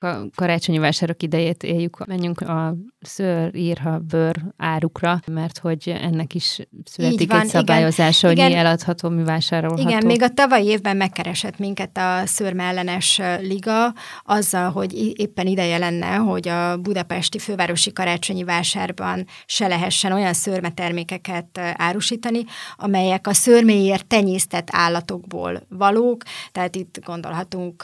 a 0.00 0.30
karácsonyi 0.34 0.78
vásárok 0.78 1.22
idejét 1.22 1.62
éljük, 1.62 2.06
menjünk 2.06 2.40
a 2.40 2.74
szőr, 3.00 3.54
írha, 3.54 3.98
bőr 3.98 4.36
árukra, 4.56 5.20
mert 5.26 5.58
hogy 5.58 5.88
ennek 6.02 6.34
is 6.34 6.60
születik 6.84 7.30
van, 7.30 7.40
egy 7.40 7.46
szabályozása, 7.46 8.30
igen, 8.30 8.44
hogy 8.44 8.52
mi 8.52 8.58
eladható, 8.58 9.08
mi 9.08 9.22
vásárolható. 9.22 9.88
Igen, 9.88 10.06
még 10.06 10.22
a 10.22 10.28
tavalyi 10.28 10.66
évben 10.66 10.96
megkeresett 10.96 11.58
minket 11.58 11.96
a 11.98 12.26
szőrmellenes 12.26 13.20
liga 13.40 13.94
azzal, 14.22 14.70
hogy 14.70 15.20
éppen 15.20 15.46
ideje 15.46 15.78
lenne, 15.78 16.14
hogy 16.14 16.48
a 16.48 16.76
budapesti 16.76 17.38
fővárosi 17.38 17.92
karácsonyi 17.92 18.44
vásárban 18.44 19.26
se 19.46 19.66
lehessen 19.66 20.12
olyan 20.12 20.32
szőrmetermékeket 20.32 21.58
árusítani, 21.72 22.44
amelyek 22.76 23.26
a 23.26 23.32
szőrméért 23.32 24.06
tenyésztett 24.06 24.68
állatokból 24.70 25.62
valók, 25.68 26.22
tehát 26.52 26.76
itt 26.76 27.00
gondolhatunk 27.04 27.82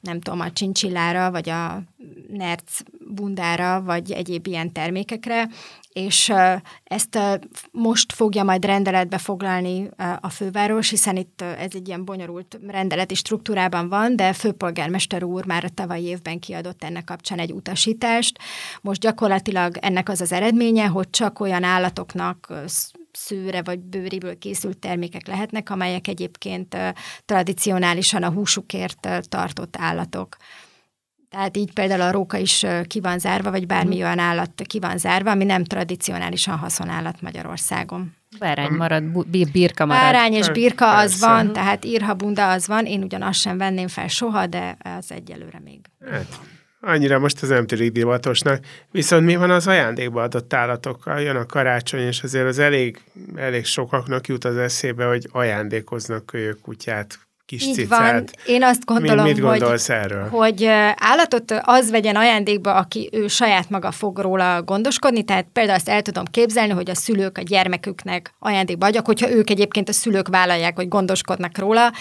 nem 0.00 0.20
tudom, 0.20 0.40
a 0.40 0.52
csincsillára, 0.52 1.23
vagy 1.30 1.48
a 1.48 1.82
nerc 2.28 2.80
bundára, 3.14 3.82
vagy 3.82 4.12
egyéb 4.12 4.46
ilyen 4.46 4.72
termékekre, 4.72 5.48
és 5.92 6.32
ezt 6.84 7.18
most 7.70 8.12
fogja 8.12 8.42
majd 8.42 8.64
rendeletbe 8.64 9.18
foglalni 9.18 9.88
a 10.20 10.28
főváros, 10.28 10.90
hiszen 10.90 11.16
itt 11.16 11.40
ez 11.40 11.70
egy 11.74 11.88
ilyen 11.88 12.04
bonyolult 12.04 12.58
rendeleti 12.66 13.14
struktúrában 13.14 13.88
van, 13.88 14.16
de 14.16 14.32
főpolgármester 14.32 15.22
úr 15.22 15.46
már 15.46 15.64
a 15.64 15.68
tavalyi 15.68 16.04
évben 16.04 16.38
kiadott 16.38 16.84
ennek 16.84 17.04
kapcsán 17.04 17.38
egy 17.38 17.52
utasítást. 17.52 18.38
Most 18.80 19.00
gyakorlatilag 19.00 19.76
ennek 19.80 20.08
az 20.08 20.20
az 20.20 20.32
eredménye, 20.32 20.86
hogy 20.86 21.10
csak 21.10 21.40
olyan 21.40 21.62
állatoknak 21.64 22.52
szőre 23.12 23.62
vagy 23.62 23.78
bőriből 23.78 24.38
készült 24.38 24.78
termékek 24.78 25.26
lehetnek, 25.26 25.70
amelyek 25.70 26.08
egyébként 26.08 26.76
tradicionálisan 27.24 28.22
a 28.22 28.30
húsukért 28.30 29.08
tartott 29.28 29.76
állatok. 29.78 30.36
Tehát 31.34 31.56
így 31.56 31.72
például 31.72 32.00
a 32.00 32.10
róka 32.10 32.36
is 32.36 32.66
ki 32.86 33.00
van 33.00 33.18
zárva, 33.18 33.50
vagy 33.50 33.66
bármi 33.66 34.02
olyan 34.02 34.18
állat 34.18 34.62
ki 34.66 34.78
van 34.78 34.98
zárva, 34.98 35.30
ami 35.30 35.44
nem 35.44 35.64
tradicionálisan 35.64 36.56
haszonállat 36.56 37.20
Magyarországon. 37.20 38.14
Bárány 38.38 38.70
marad, 38.70 39.26
birka 39.52 39.86
marad. 39.86 40.02
Bárány 40.02 40.32
és 40.32 40.48
birka 40.48 40.96
az 40.96 41.10
Persze. 41.10 41.26
van, 41.26 41.52
tehát 41.52 41.84
írha 41.84 42.14
bunda 42.14 42.50
az 42.50 42.66
van, 42.66 42.86
én 42.86 43.02
ugyanazt 43.02 43.40
sem 43.40 43.58
venném 43.58 43.88
fel 43.88 44.08
soha, 44.08 44.46
de 44.46 44.76
az 44.98 45.12
egyelőre 45.12 45.60
még. 45.64 45.80
Hát, 46.10 46.40
annyira 46.80 47.18
most 47.18 47.42
az 47.42 47.48
nem 47.48 47.66
tűnik 47.66 47.92
divatosnak. 47.92 48.64
Viszont 48.90 49.24
mi 49.24 49.36
van 49.36 49.50
az 49.50 49.66
ajándékba 49.66 50.22
adott 50.22 50.54
állatokkal? 50.54 51.20
Jön 51.20 51.36
a 51.36 51.46
karácsony, 51.46 52.00
és 52.00 52.22
azért 52.22 52.46
az 52.46 52.58
elég, 52.58 53.00
elég 53.34 53.64
sokaknak 53.64 54.28
jut 54.28 54.44
az 54.44 54.56
eszébe, 54.56 55.04
hogy 55.04 55.28
ajándékoznak 55.32 56.26
kölyök 56.26 56.60
kutyát, 56.60 57.18
kis 57.46 57.62
Így 57.62 57.74
cicát. 57.74 57.88
van. 57.88 58.24
Én 58.46 58.62
azt 58.62 58.84
gondolom, 58.84 59.24
mit, 59.24 59.34
mit 59.34 59.62
hogy, 59.62 59.80
erről? 59.86 60.28
hogy 60.28 60.64
állatot 60.96 61.54
az 61.62 61.90
vegyen 61.90 62.16
ajándékba, 62.16 62.74
aki 62.74 63.08
ő 63.12 63.26
saját 63.26 63.70
maga 63.70 63.90
fog 63.90 64.18
róla 64.18 64.62
gondoskodni, 64.62 65.22
tehát 65.22 65.46
például 65.52 65.76
azt 65.76 65.88
el 65.88 66.02
tudom 66.02 66.24
képzelni, 66.24 66.72
hogy 66.72 66.90
a 66.90 66.94
szülők 66.94 67.38
a 67.38 67.42
gyermeküknek 67.42 68.34
ajándékba 68.38 68.86
adjak, 68.86 69.06
hogyha 69.06 69.30
ők 69.30 69.50
egyébként 69.50 69.88
a 69.88 69.92
szülők 69.92 70.28
vállalják, 70.28 70.76
hogy 70.76 70.88
gondoskodnak 70.88 71.58
róla, 71.58 71.92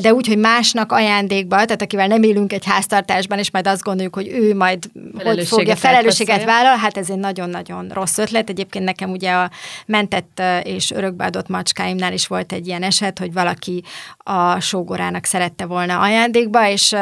de 0.00 0.14
úgy, 0.14 0.26
hogy 0.26 0.38
másnak 0.38 0.92
ajándékba, 0.92 1.54
tehát 1.54 1.82
akivel 1.82 2.06
nem 2.06 2.22
élünk 2.22 2.52
egy 2.52 2.64
háztartásban, 2.64 3.38
és 3.38 3.50
majd 3.50 3.66
azt 3.66 3.82
gondoljuk, 3.82 4.14
hogy 4.14 4.28
ő 4.28 4.54
majd 4.54 4.90
hogy 5.22 5.46
fogja 5.46 5.76
felelősséget 5.76 6.44
vállal, 6.44 6.76
hát 6.76 6.96
ez 6.96 7.10
egy 7.10 7.18
nagyon-nagyon 7.18 7.88
rossz 7.88 8.18
ötlet. 8.18 8.48
Egyébként 8.48 8.84
nekem 8.84 9.10
ugye 9.10 9.32
a 9.32 9.50
mentett 9.86 10.42
és 10.62 10.90
örökbeadott 10.90 11.48
macskáimnál 11.48 12.12
is 12.12 12.26
volt 12.26 12.52
egy 12.52 12.66
ilyen 12.66 12.82
eset, 12.82 13.18
hogy 13.18 13.32
valaki 13.32 13.82
a 14.18 14.60
sógorának 14.80 15.24
szerette 15.24 15.66
volna 15.66 16.00
ajándékba, 16.00 16.68
és 16.68 16.94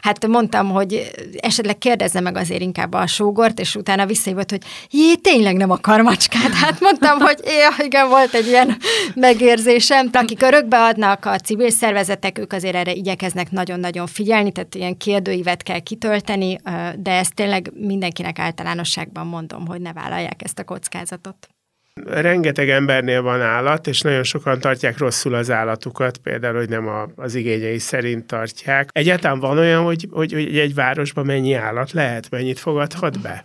hát 0.00 0.26
mondtam, 0.26 0.70
hogy 0.70 1.10
esetleg 1.36 1.78
kérdezze 1.78 2.20
meg 2.20 2.36
azért 2.36 2.60
inkább 2.60 2.94
a 2.94 3.06
sógort, 3.06 3.60
és 3.60 3.74
utána 3.74 4.06
visszajött, 4.06 4.50
hogy 4.50 4.62
jé, 4.90 5.14
tényleg 5.14 5.56
nem 5.56 5.70
akar 5.70 6.00
macskát. 6.00 6.52
Hát 6.52 6.80
mondtam, 6.80 7.18
hogy 7.18 7.38
ja, 7.44 7.84
igen, 7.84 8.08
volt 8.08 8.34
egy 8.34 8.46
ilyen 8.46 8.76
megérzésem. 9.14 10.08
Akik 10.12 10.42
örökbe 10.42 10.82
adnak, 10.82 11.24
a 11.24 11.38
civil 11.38 11.70
szervezetek, 11.70 12.38
ők 12.38 12.52
azért 12.52 12.74
erre 12.74 12.92
igyekeznek 12.92 13.50
nagyon-nagyon 13.50 14.06
figyelni, 14.06 14.52
tehát 14.52 14.74
ilyen 14.74 14.96
kérdőívet 14.96 15.62
kell 15.62 15.78
kitölteni, 15.78 16.58
de 16.96 17.10
ezt 17.10 17.34
tényleg 17.34 17.70
mindenkinek 17.74 18.38
általánosságban 18.38 19.26
mondom, 19.26 19.66
hogy 19.66 19.80
ne 19.80 19.92
vállalják 19.92 20.42
ezt 20.42 20.58
a 20.58 20.64
kockázatot. 20.64 21.55
Rengeteg 22.04 22.68
embernél 22.70 23.22
van 23.22 23.40
állat, 23.40 23.86
és 23.86 24.00
nagyon 24.00 24.22
sokan 24.22 24.60
tartják 24.60 24.98
rosszul 24.98 25.34
az 25.34 25.50
állatukat, 25.50 26.16
például, 26.16 26.56
hogy 26.56 26.68
nem 26.68 26.88
a, 26.88 27.06
az 27.16 27.34
igényei 27.34 27.78
szerint 27.78 28.26
tartják. 28.26 28.88
Egyáltalán 28.92 29.40
van 29.40 29.58
olyan, 29.58 29.84
hogy, 29.84 30.08
hogy, 30.10 30.32
hogy 30.32 30.58
egy 30.58 30.74
városban 30.74 31.26
mennyi 31.26 31.54
állat 31.54 31.92
lehet, 31.92 32.30
mennyit 32.30 32.58
fogadhat 32.58 33.20
be? 33.20 33.44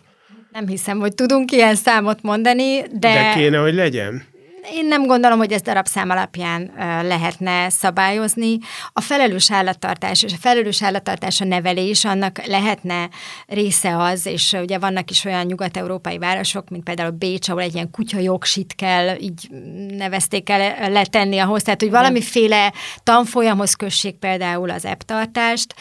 Nem 0.52 0.68
hiszem, 0.68 1.00
hogy 1.00 1.16
tudunk 1.16 1.52
ilyen 1.52 1.76
számot 1.76 2.22
mondani, 2.22 2.82
de... 2.82 3.14
De 3.14 3.34
kéne, 3.36 3.58
hogy 3.58 3.74
legyen? 3.74 4.24
Én 4.70 4.86
nem 4.86 5.06
gondolom, 5.06 5.38
hogy 5.38 5.52
ezt 5.52 5.64
darabszám 5.64 6.10
alapján 6.10 6.72
lehetne 7.04 7.70
szabályozni. 7.70 8.58
A 8.94 9.02
felelős 9.02 9.52
állattartás 9.52 10.24
és 10.24 10.34
a 10.34 10.38
felelős 10.40 10.84
állattartás 10.84 11.42
a 11.42 11.46
nevelés, 11.46 12.06
annak 12.06 12.46
lehetne 12.46 13.10
része 13.48 13.98
az, 13.98 14.26
és 14.26 14.54
ugye 14.54 14.78
vannak 14.78 15.10
is 15.10 15.26
olyan 15.26 15.46
nyugat-európai 15.46 16.18
városok, 16.18 16.70
mint 16.70 16.84
például 16.84 17.12
Bécs, 17.12 17.50
ahol 17.50 17.62
egy 17.62 17.74
ilyen 17.74 17.92
kutya 17.92 18.20
jogsit 18.20 18.76
kell, 18.76 19.18
így 19.20 19.50
nevezték 19.98 20.50
el 20.50 20.92
letenni 20.92 21.38
ahhoz, 21.38 21.64
tehát 21.64 21.82
hogy 21.82 21.92
valamiféle 21.92 22.74
tanfolyamhoz 23.04 23.74
kössék 23.74 24.16
például 24.16 24.70
az 24.70 24.86
eptartást, 24.86 25.76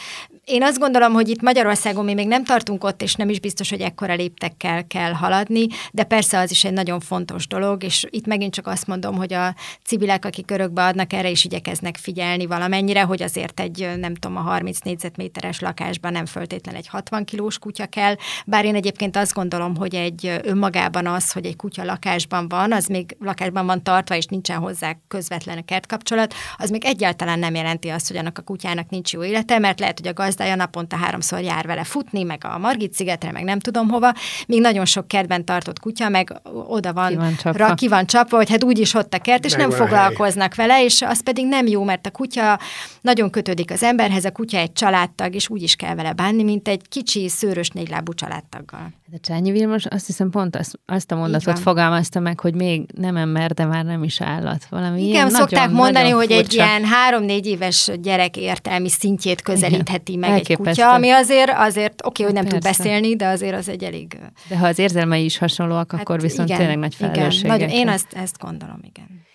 én 0.51 0.63
azt 0.63 0.79
gondolom, 0.79 1.13
hogy 1.13 1.29
itt 1.29 1.43
Magyarországon 1.43 2.05
mi 2.05 2.15
még 2.15 2.27
nem 2.27 2.45
tartunk 2.45 2.85
ott, 2.85 3.03
és 3.03 3.15
nem 3.15 3.29
is 3.29 3.41
biztos, 3.41 3.71
hogy 3.71 3.81
ekkora 3.81 4.15
léptekkel 4.15 4.87
kell 4.87 5.13
haladni, 5.13 5.67
de 5.93 6.05
persze 6.05 6.39
az 6.39 6.51
is 6.51 6.65
egy 6.65 6.73
nagyon 6.73 7.01
fontos 7.01 7.47
dolog, 7.47 7.83
és 7.83 8.07
itt 8.11 8.27
megint 8.27 8.55
csak 8.55 8.67
azt 8.67 8.87
mondom, 8.87 9.17
hogy 9.17 9.33
a 9.33 9.55
civilek, 9.85 10.25
akik 10.25 10.51
örökbe 10.51 10.85
adnak, 10.85 11.13
erre 11.13 11.31
is 11.31 11.45
igyekeznek 11.45 11.97
figyelni 11.97 12.47
valamennyire, 12.47 13.03
hogy 13.03 13.23
azért 13.23 13.61
egy, 13.61 13.91
nem 13.99 14.15
tudom, 14.15 14.37
a 14.37 14.41
30 14.41 14.79
négyzetméteres 14.79 15.61
lakásban 15.61 16.13
nem 16.13 16.27
föltétlen 16.27 16.75
egy 16.75 16.89
60 16.89 17.25
kilós 17.25 17.59
kutya 17.59 17.87
kell, 17.87 18.15
bár 18.47 18.65
én 18.65 18.75
egyébként 18.75 19.17
azt 19.17 19.35
gondolom, 19.35 19.77
hogy 19.77 19.95
egy 19.95 20.41
önmagában 20.43 21.07
az, 21.07 21.33
hogy 21.33 21.47
egy 21.47 21.57
kutya 21.57 21.85
lakásban 21.85 22.49
van, 22.49 22.73
az 22.73 22.87
még 22.87 23.17
lakásban 23.21 23.67
van 23.67 23.83
tartva, 23.83 24.17
és 24.17 24.27
nincsen 24.27 24.59
hozzá 24.59 24.97
közvetlen 25.09 25.65
kertkapcsolat, 25.65 26.35
az 26.57 26.71
még 26.71 26.85
egyáltalán 26.85 27.39
nem 27.39 27.55
jelenti 27.55 27.89
azt, 27.89 28.09
hogy 28.09 28.17
annak 28.17 28.39
a 28.39 28.43
kutyának 28.43 28.89
nincs 28.91 29.13
jó 29.13 29.25
élete, 29.25 29.59
mert 29.59 29.81
lehet, 29.81 29.99
hogy 29.99 30.09
a 30.09 30.13
gazdája 30.41 30.57
naponta 30.57 30.97
háromszor 30.97 31.41
jár 31.41 31.67
vele 31.67 31.85
futni, 31.85 32.23
meg 32.23 32.45
a 32.45 32.59
Margit 32.59 32.93
szigetre, 32.93 33.33
meg 33.33 33.45
nem 33.45 33.59
tudom 33.59 33.89
hova, 33.89 34.13
még 34.47 34.61
nagyon 34.61 34.85
sok 34.85 35.09
kertben 35.09 35.45
tartott 35.45 35.79
kutya, 35.79 36.09
meg 36.09 36.41
oda 36.67 36.93
van, 36.93 37.09
ki 37.09 37.17
van 37.17 37.37
csapva, 37.37 37.67
ra, 37.67 37.75
ki 37.75 37.89
van 37.89 38.07
csapva 38.07 38.37
hogy 38.37 38.51
hát 38.51 38.65
úgyis 38.65 38.95
ott 38.95 39.15
a 39.15 39.19
kert, 39.19 39.45
és 39.45 39.57
meg 39.57 39.61
nem 39.61 39.71
foglalkoznak 39.71 40.55
vele, 40.55 40.85
és 40.85 41.03
az 41.03 41.23
pedig 41.23 41.47
nem 41.47 41.67
jó, 41.67 41.85
mert 41.85 42.07
a 42.07 42.11
kutya 42.11 42.59
nagyon 43.01 43.31
kötődik 43.31 43.71
az 43.71 43.83
emberhez, 43.83 44.25
a 44.25 44.31
kutya 44.31 44.59
egy 44.59 44.73
családtag, 44.73 45.35
és 45.35 45.49
úgy 45.49 45.63
is 45.63 45.75
kell 45.75 45.95
vele 45.95 46.13
bánni, 46.13 46.43
mint 46.43 46.69
egy 46.69 46.89
kicsi, 46.89 47.29
szőrös, 47.29 47.69
négylábú 47.69 48.15
családtaggal. 48.15 48.99
De 49.11 49.17
Csányi 49.21 49.51
Vilmos 49.51 49.87
azt 49.87 50.07
hiszem 50.07 50.31
pont 50.31 50.57
azt, 50.57 50.81
azt 50.87 51.13
a 51.13 51.17
mondatot 51.17 51.59
fogalmazta 51.59 52.21
meg, 52.21 52.41
hogy 52.41 52.55
még 52.55 52.87
nem 52.95 53.17
ember, 53.17 53.53
de 53.53 53.65
már 53.65 53.85
nem 53.85 54.03
is 54.03 54.21
állat. 54.21 54.67
Valami 54.69 55.01
Igen, 55.01 55.11
ilyen 55.13 55.31
szokták 55.31 55.61
nagyon, 55.61 55.75
mondani, 55.75 56.05
nagyon 56.05 56.19
hogy 56.19 56.33
furcsa. 56.33 56.47
egy 56.47 56.55
ilyen 56.55 56.85
három-négy 56.85 57.47
éves 57.47 57.91
gyerek 58.03 58.37
értelmi 58.37 58.89
szintjét 58.89 59.43
közelítheti 59.43 60.13
Igen. 60.13 60.30
meg 60.30 60.30
Elképesztő. 60.33 60.71
egy 60.71 60.77
kutya, 60.77 60.95
ami 60.95 61.11
azért, 61.11 61.51
azért 61.55 62.07
oké, 62.07 62.23
hogy 62.23 62.33
nem 62.33 62.45
Persze. 62.45 62.59
tud 62.59 62.69
beszélni, 62.69 63.17
de 63.17 63.27
azért 63.27 63.55
az 63.55 63.69
egy 63.69 63.85
elég... 63.85 64.19
De 64.49 64.59
ha 64.59 64.67
az 64.67 64.79
érzelmei 64.79 65.25
is 65.25 65.39
hasonlóak, 65.39 65.91
hát 65.93 66.01
akkor 66.01 66.21
viszont 66.21 66.49
igen, 66.49 66.61
tényleg 66.61 66.79
nagy 66.79 66.95
felelősség. 66.95 67.45
Igen, 67.45 67.59
nagyon, 67.59 67.69
én 67.69 67.89
azt, 67.89 68.13
ezt 68.13 68.39
gondolom, 68.39 68.81
igen. 68.83 69.29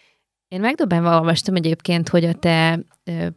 Én 0.47 0.59
megdobbenve 0.59 1.09
olvastam 1.09 1.55
egyébként, 1.55 2.09
hogy 2.09 2.23
a 2.23 2.33
te 2.33 2.79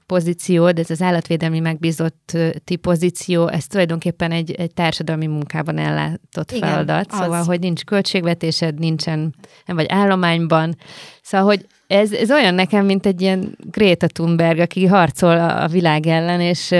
pozíciód, 0.06 0.78
ez 0.78 0.90
az 0.90 1.02
állatvédelmi 1.02 1.60
megbízotti 1.60 2.76
pozíció, 2.80 3.48
ez 3.48 3.66
tulajdonképpen 3.66 4.30
egy, 4.30 4.50
egy 4.50 4.74
társadalmi 4.74 5.26
munkában 5.26 5.78
ellátott 5.78 6.52
Igen, 6.52 6.68
feladat. 6.68 7.12
Az. 7.12 7.18
Szóval, 7.18 7.44
hogy 7.44 7.60
nincs 7.60 7.84
költségvetésed, 7.84 8.78
nincsen, 8.78 9.34
nem 9.66 9.76
vagy 9.76 9.86
állományban. 9.88 10.76
Szóval, 11.22 11.46
hogy 11.46 11.66
ez, 11.88 12.12
ez 12.12 12.30
olyan 12.30 12.54
nekem, 12.54 12.84
mint 12.84 13.06
egy 13.06 13.20
ilyen 13.20 13.58
Greta 13.70 14.06
Thunberg, 14.06 14.58
aki 14.58 14.86
harcol 14.86 15.40
a 15.40 15.68
világ 15.68 16.06
ellen, 16.06 16.40
és, 16.40 16.74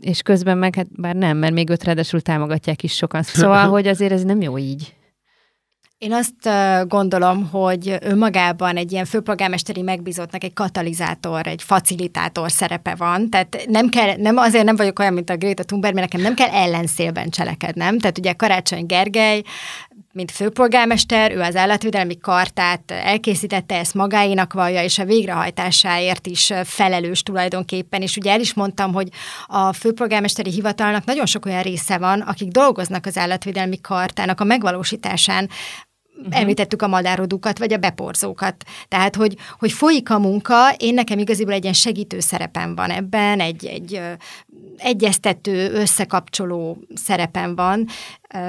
és 0.00 0.22
közben 0.22 0.58
meg, 0.58 0.74
hát 0.74 1.00
bár 1.00 1.14
nem, 1.14 1.36
mert 1.36 1.52
még 1.52 1.70
őt 1.70 1.84
ráadásul 1.84 2.20
támogatják 2.20 2.82
is 2.82 2.94
sokan. 2.94 3.22
Szóval, 3.22 3.68
hogy 3.74 3.86
azért 3.86 4.12
ez 4.12 4.24
nem 4.24 4.40
jó 4.40 4.58
így. 4.58 4.94
Én 5.98 6.12
azt 6.12 6.48
gondolom, 6.88 7.48
hogy 7.50 7.96
önmagában 8.00 8.76
egy 8.76 8.92
ilyen 8.92 9.04
főpolgármesteri 9.04 9.82
megbízottnak 9.82 10.44
egy 10.44 10.52
katalizátor, 10.52 11.46
egy 11.46 11.62
facilitátor 11.62 12.50
szerepe 12.50 12.94
van, 12.94 13.30
tehát 13.30 13.64
nem 13.68 13.88
kell, 13.88 14.16
nem, 14.16 14.36
azért 14.36 14.64
nem 14.64 14.76
vagyok 14.76 14.98
olyan, 14.98 15.12
mint 15.12 15.30
a 15.30 15.36
Greta 15.36 15.62
Thunberg, 15.62 15.94
mert 15.94 16.12
nekem 16.12 16.26
nem 16.26 16.34
kell 16.34 16.60
ellenszélben 16.60 17.30
cselekednem. 17.30 17.98
Tehát 17.98 18.18
ugye 18.18 18.32
Karácsony 18.32 18.86
Gergely 18.86 19.42
mint 20.12 20.30
főpolgármester, 20.30 21.32
ő 21.32 21.40
az 21.40 21.56
állatvédelmi 21.56 22.18
kartát 22.18 22.90
elkészítette, 22.90 23.78
ezt 23.78 23.94
magáénak 23.94 24.52
vallja, 24.52 24.82
és 24.82 24.98
a 24.98 25.04
végrehajtásáért 25.04 26.26
is 26.26 26.52
felelős 26.64 27.22
tulajdonképpen. 27.22 28.02
És 28.02 28.16
ugye 28.16 28.30
el 28.30 28.40
is 28.40 28.54
mondtam, 28.54 28.92
hogy 28.92 29.08
a 29.46 29.72
főpolgármesteri 29.72 30.50
hivatalnak 30.50 31.04
nagyon 31.04 31.26
sok 31.26 31.46
olyan 31.46 31.62
része 31.62 31.98
van, 31.98 32.20
akik 32.20 32.48
dolgoznak 32.48 33.06
az 33.06 33.18
állatvédelmi 33.18 33.80
kartának 33.80 34.40
a 34.40 34.44
megvalósításán, 34.44 35.48
uh-huh. 36.22 36.40
említettük 36.40 36.82
a 36.82 36.86
madárodukat, 36.86 37.58
vagy 37.58 37.72
a 37.72 37.76
beporzókat. 37.76 38.64
Tehát, 38.88 39.16
hogy, 39.16 39.36
hogy 39.58 39.72
folyik 39.72 40.10
a 40.10 40.18
munka, 40.18 40.72
én 40.76 40.94
nekem 40.94 41.18
igaziból 41.18 41.52
egy 41.52 41.62
ilyen 41.62 41.74
segítő 41.74 42.20
szerepem 42.20 42.74
van 42.74 42.90
ebben, 42.90 43.40
egy, 43.40 43.66
egy 43.66 44.00
egyeztető, 44.76 45.72
összekapcsoló 45.72 46.78
szerepem 46.94 47.54
van, 47.54 47.86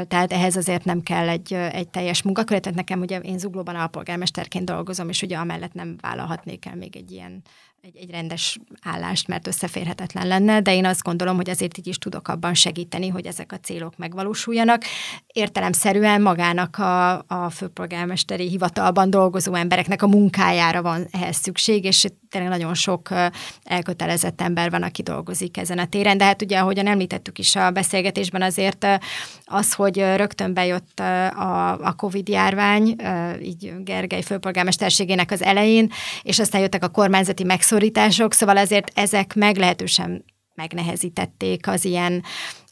tehát 0.08 0.34
ehhez 0.34 0.56
azért 0.56 0.86
nem 0.86 1.02
kell 1.02 1.30
egy, 1.30 1.54
egy 1.54 1.88
teljes 1.88 2.22
munkakör, 2.22 2.60
tehát 2.60 2.78
nekem 2.78 3.00
ugye 3.00 3.20
én 3.20 3.40
Zuglóban 3.40 3.76
alpolgármesterként 3.76 4.66
dolgozom, 4.66 5.10
és 5.10 5.22
ugye 5.22 5.38
amellett 5.38 5.74
nem 5.74 5.96
vállalhatnék 6.02 6.66
el 6.66 6.76
még 6.76 6.96
egy 6.96 7.12
ilyen 7.12 7.42
egy, 7.84 7.98
egy 7.98 8.12
rendes 8.12 8.60
állást, 8.82 9.28
mert 9.28 9.48
összeférhetetlen 9.48 10.28
lenne, 10.28 10.62
de 10.62 10.74
én 10.74 10.86
azt 10.86 11.04
gondolom, 11.04 11.36
hogy 11.36 11.50
azért 11.50 11.78
így 11.78 11.88
is 11.88 11.98
tudok 11.98 12.28
abban 12.28 12.54
segíteni, 12.54 13.08
hogy 13.08 13.26
ezek 13.26 13.52
a 13.52 13.60
célok 13.60 13.98
megvalósuljanak. 13.98 14.84
Értelemszerűen 15.34 16.22
magának 16.22 16.78
a, 16.78 17.12
a 17.14 17.50
főpolgármesteri 17.50 18.48
hivatalban 18.48 19.10
dolgozó 19.10 19.54
embereknek 19.54 20.02
a 20.02 20.08
munkájára 20.08 20.82
van 20.82 21.08
ehhez 21.12 21.36
szükség, 21.36 21.84
és 21.84 22.06
tényleg 22.30 22.50
nagyon 22.52 22.74
sok 22.74 23.10
elkötelezett 23.64 24.42
ember 24.42 24.70
van, 24.70 24.84
aki 24.84 25.02
dolgozik 25.02 25.58
ezen 25.58 25.78
a 25.78 25.86
téren, 25.86 26.18
de 26.18 26.24
hát 26.24 26.42
ugye, 26.42 26.60
ahogyan 26.60 26.88
említettük 26.88 27.40
is 27.40 27.56
a 27.56 27.72
beszélgetésben, 27.72 28.42
azért 28.42 28.88
az, 29.46 29.74
hogy 29.74 29.98
rögtön 29.98 30.54
bejött 30.54 31.00
a, 31.00 31.72
a 31.72 31.94
Covid 31.94 32.30
járvány, 32.30 32.96
így 33.42 33.74
Gergely 33.84 34.22
főpolgármesterségének 34.22 35.32
az 35.32 35.42
elején, 35.42 35.92
és 36.24 36.40
aztán 36.40 36.62
jöttek 36.62 36.84
a 36.84 36.90
kormányzati 36.90 37.44
megszorítások, 37.44 38.34
szóval 38.34 38.58
azért 38.58 38.92
ezek 38.94 39.36
meglehetősen 39.36 40.26
megnehezítették 40.56 41.68
az 41.68 41.86
ilyen 41.86 42.24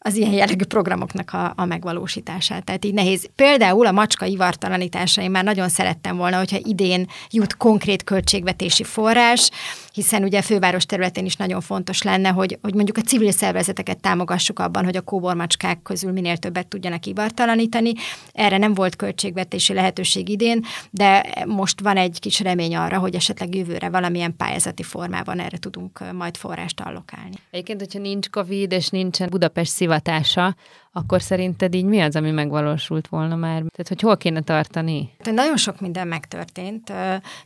az 0.04 0.16
ilyen 0.16 0.32
jellegű 0.32 0.66
programoknak 0.66 1.34
a, 1.34 1.54
a 1.56 1.66
megvalósítását. 1.66 2.64
Tehát 2.64 2.86
így 2.86 2.94
nehéz. 2.94 3.30
Például 3.36 3.86
a 3.86 3.92
macska 3.92 4.26
ivartalanítása, 4.26 5.22
én 5.22 5.32
már 5.32 5.44
nagyon 5.44 5.70
szerettem 5.70 6.18
volna, 6.18 6.38
hogyha 6.38 6.58
idén 6.64 7.08
jut 7.30 7.58
konkrét 7.58 8.04
költségvetési 8.04 8.84
forrás, 8.84 9.50
hiszen 9.94 10.24
ugye 10.24 10.42
főváros 10.42 10.86
területén 10.86 11.26
is 11.26 11.36
nagyon 11.36 11.62
fontos 11.62 12.02
lenne, 12.02 12.30
hogy, 12.30 12.58
hogy 12.62 12.74
mondjuk 12.74 12.98
a 12.98 13.02
civil 13.02 13.32
szervezeteket 13.32 14.02
támogassuk 14.02 14.60
abban, 14.60 14.84
hogy 14.84 14.96
a 14.96 15.02
kóbormacskák 15.02 15.82
közül 15.82 16.12
minél 16.12 16.38
többet 16.38 16.68
tudjanak 16.68 17.06
ivartalanítani. 17.06 17.94
Erre 18.32 18.58
nem 18.58 18.74
volt 18.74 18.96
költségvetési 18.96 19.74
lehetőség 19.74 20.30
idén, 20.30 20.66
de 20.90 21.26
most 21.48 21.82
van 21.82 21.98
egy 21.98 22.20
kis 22.20 22.40
remény 22.40 22.76
arra, 22.76 22.98
hogy 22.98 23.16
esetleg 23.16 23.56
jövőre 23.56 23.90
valamilyen 23.90 24.36
pályázati 24.36 24.84
formában 24.84 25.40
erre 25.40 25.58
tudunk 25.58 26.14
majd 26.14 26.38
forrást 26.38 26.80
allokálni. 26.80 27.36
Egyébként, 27.52 27.80
hogyha 27.80 28.00
nincs 28.00 28.30
COVID 28.30 28.72
és 28.72 28.90
nincsen 28.90 29.30
Budapest 29.30 29.72
szivatása, 29.72 30.56
akkor 30.92 31.22
szerinted 31.22 31.76
így 31.76 31.86
mi 31.86 32.00
az, 32.00 32.16
ami 32.16 32.32
megvalósult 32.32 33.08
volna 33.08 33.36
már? 33.36 33.58
Tehát, 33.58 33.88
hogy 33.88 34.02
hol 34.02 34.18
kéne 34.18 34.42
tartani? 34.42 35.10
Nagyon 35.24 35.58
sok 35.58 35.80
minden 35.80 36.08
megtörtént. 36.08 36.94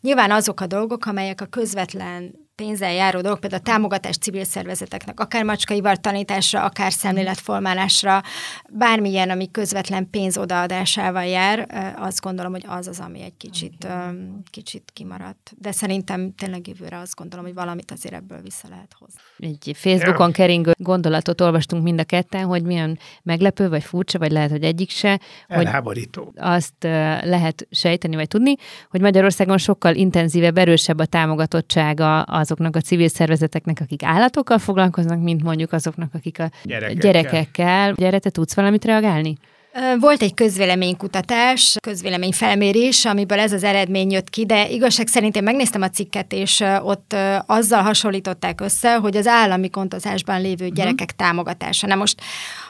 Nyilván 0.02 0.32
azok 0.32 0.60
a 0.60 0.68
dolgok, 0.68 1.06
amelyek 1.06 1.42
a 1.42 1.46
közvetlen 1.46 2.45
pénzzel 2.56 2.94
járó 2.94 3.22
dolgok, 3.22 3.40
például 3.40 3.62
a 3.62 3.66
támogatás 3.66 4.18
civil 4.18 4.44
szervezeteknek, 4.44 5.20
akár 5.20 5.44
macskaivar 5.44 5.98
tanításra, 5.98 6.64
akár 6.64 6.92
szemléletformálásra, 6.92 8.22
bármilyen, 8.70 9.30
ami 9.30 9.52
közvetlen 9.52 10.10
pénz 10.10 10.38
odaadásával 10.38 11.26
jár, 11.26 11.68
azt 12.00 12.22
gondolom, 12.22 12.52
hogy 12.52 12.66
az 12.68 12.88
az, 12.88 13.00
ami 13.00 13.22
egy 13.22 13.38
kicsit, 13.38 13.88
kicsit 14.50 14.90
kimaradt. 14.94 15.54
De 15.58 15.72
szerintem 15.72 16.34
tényleg 16.36 16.68
jövőre 16.68 16.98
azt 16.98 17.16
gondolom, 17.16 17.46
hogy 17.46 17.54
valamit 17.54 17.92
azért 17.92 18.16
ebből 18.16 18.42
vissza 18.42 18.68
lehet 18.70 18.96
hozni. 19.00 19.20
Egy 19.38 19.72
Facebookon 19.76 20.32
keringő 20.32 20.72
gondolatot 20.78 21.42
olvastunk 21.42 21.84
mind 21.84 22.00
a 22.00 22.04
ketten, 22.04 22.46
hogy 22.46 22.64
milyen 22.64 23.00
meglepő, 23.24 23.70
vagy 23.70 23.84
furcsa, 23.84 24.18
vagy 24.20 24.32
lehet, 24.32 24.50
hogy 24.50 24.64
egyik 24.64 24.90
se. 24.90 25.20
Elháborító. 25.48 26.24
Hogy 26.24 26.34
azt 26.36 26.84
lehet 27.24 27.68
sejteni, 27.72 28.16
vagy 28.16 28.28
tudni, 28.28 28.56
hogy 28.90 29.02
Magyarországon 29.02 29.58
sokkal 29.58 29.96
intenzívebb, 29.96 30.58
erősebb 30.58 31.00
a 31.00 31.06
támogatottsága 31.06 32.22
azoknak 32.46 32.76
a 32.76 32.82
civil 32.82 33.08
szervezeteknek, 33.08 33.80
akik 33.82 34.04
állatokkal 34.04 34.60
foglalkoznak, 34.60 35.22
mint 35.22 35.44
mondjuk 35.44 35.72
azoknak, 35.72 36.14
akik 36.14 36.40
a 36.40 36.50
gyerekekkel. 36.64 37.12
gyerekekkel. 37.12 37.94
Gyere, 37.94 38.20
te 38.20 38.30
tudsz 38.30 38.56
valamit 38.56 38.86
reagálni? 38.86 39.38
Volt 40.00 40.22
egy 40.22 40.34
közvéleménykutatás, 40.34 41.78
közvéleményfelmérés, 41.82 43.06
amiből 43.06 43.40
ez 43.40 43.54
az 43.54 43.64
eredmény 43.64 44.12
jött 44.12 44.30
ki, 44.30 44.46
de 44.46 44.70
igazság 44.70 45.08
szerint 45.08 45.36
én 45.36 45.44
megnéztem 45.44 45.82
a 45.82 45.90
cikket, 45.90 46.34
és 46.34 46.64
ott 46.82 47.16
azzal 47.46 47.82
hasonlították 47.82 48.62
össze, 48.62 48.96
hogy 48.96 49.18
az 49.18 49.28
állami 49.28 49.70
kontozásban 49.70 50.42
lévő 50.42 50.66
mhm. 50.66 50.74
gyerekek 50.74 51.10
uh-huh. 51.14 51.28
támogatása. 51.28 51.88
Na 51.88 51.96
most 51.96 52.22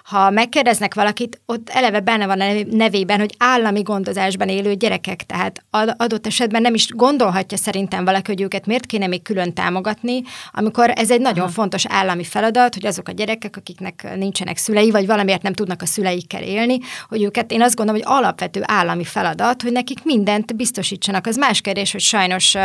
ha 0.06 0.30
megkérdeznek 0.30 0.94
valakit, 0.94 1.41
ott 1.46 1.70
eleve 1.70 2.00
benne 2.00 2.26
van 2.26 2.41
a 2.41 2.54
nevében, 2.72 3.20
hogy 3.20 3.36
állami 3.38 3.82
gondozásban 3.82 4.50
élő 4.50 4.74
gyerekek, 4.74 5.24
tehát 5.24 5.63
adott 5.98 6.26
esetben 6.28 6.62
nem 6.62 6.74
is 6.74 6.88
gondolhatja 6.89 7.58
szerintem 7.58 8.06
valaki, 8.06 8.32
hogy 8.32 8.41
őket 8.41 8.65
miért 8.65 8.86
kéne 8.86 9.08
még 9.08 9.22
külön 9.22 9.54
támogatni, 9.54 10.22
amikor 10.52 10.91
ez 10.96 11.12
egy 11.12 11.22
nagyon 11.22 11.44
Aha. 11.44 11.52
fontos 11.52 11.86
állami 11.86 12.24
feladat, 12.24 12.74
hogy 12.74 12.86
azok 12.86 13.08
a 13.08 13.12
gyerekek, 13.12 13.58
akiknek 13.58 14.15
nincsenek 14.15 14.58
szülei, 14.58 14.91
vagy 14.91 15.06
valamiért 15.06 15.41
nem 15.41 15.54
tudnak 15.54 15.82
a 15.82 15.86
szüleikkel 15.86 16.44
élni, 16.44 16.78
hogy 17.10 17.24
őket 17.24 17.52
én 17.52 17.62
azt 17.62 17.76
gondolom, 17.76 18.02
hogy 18.02 18.18
alapvető 18.18 18.62
állami 18.65 19.04
feladat, 19.04 19.62
hogy 19.62 19.72
nekik 19.72 20.04
mindent 20.04 20.56
biztosítsanak. 20.56 21.28
Az 21.28 21.38
más 21.38 21.62
kérdés, 21.62 21.91
hogy 21.91 22.02
sajnos 22.02 22.56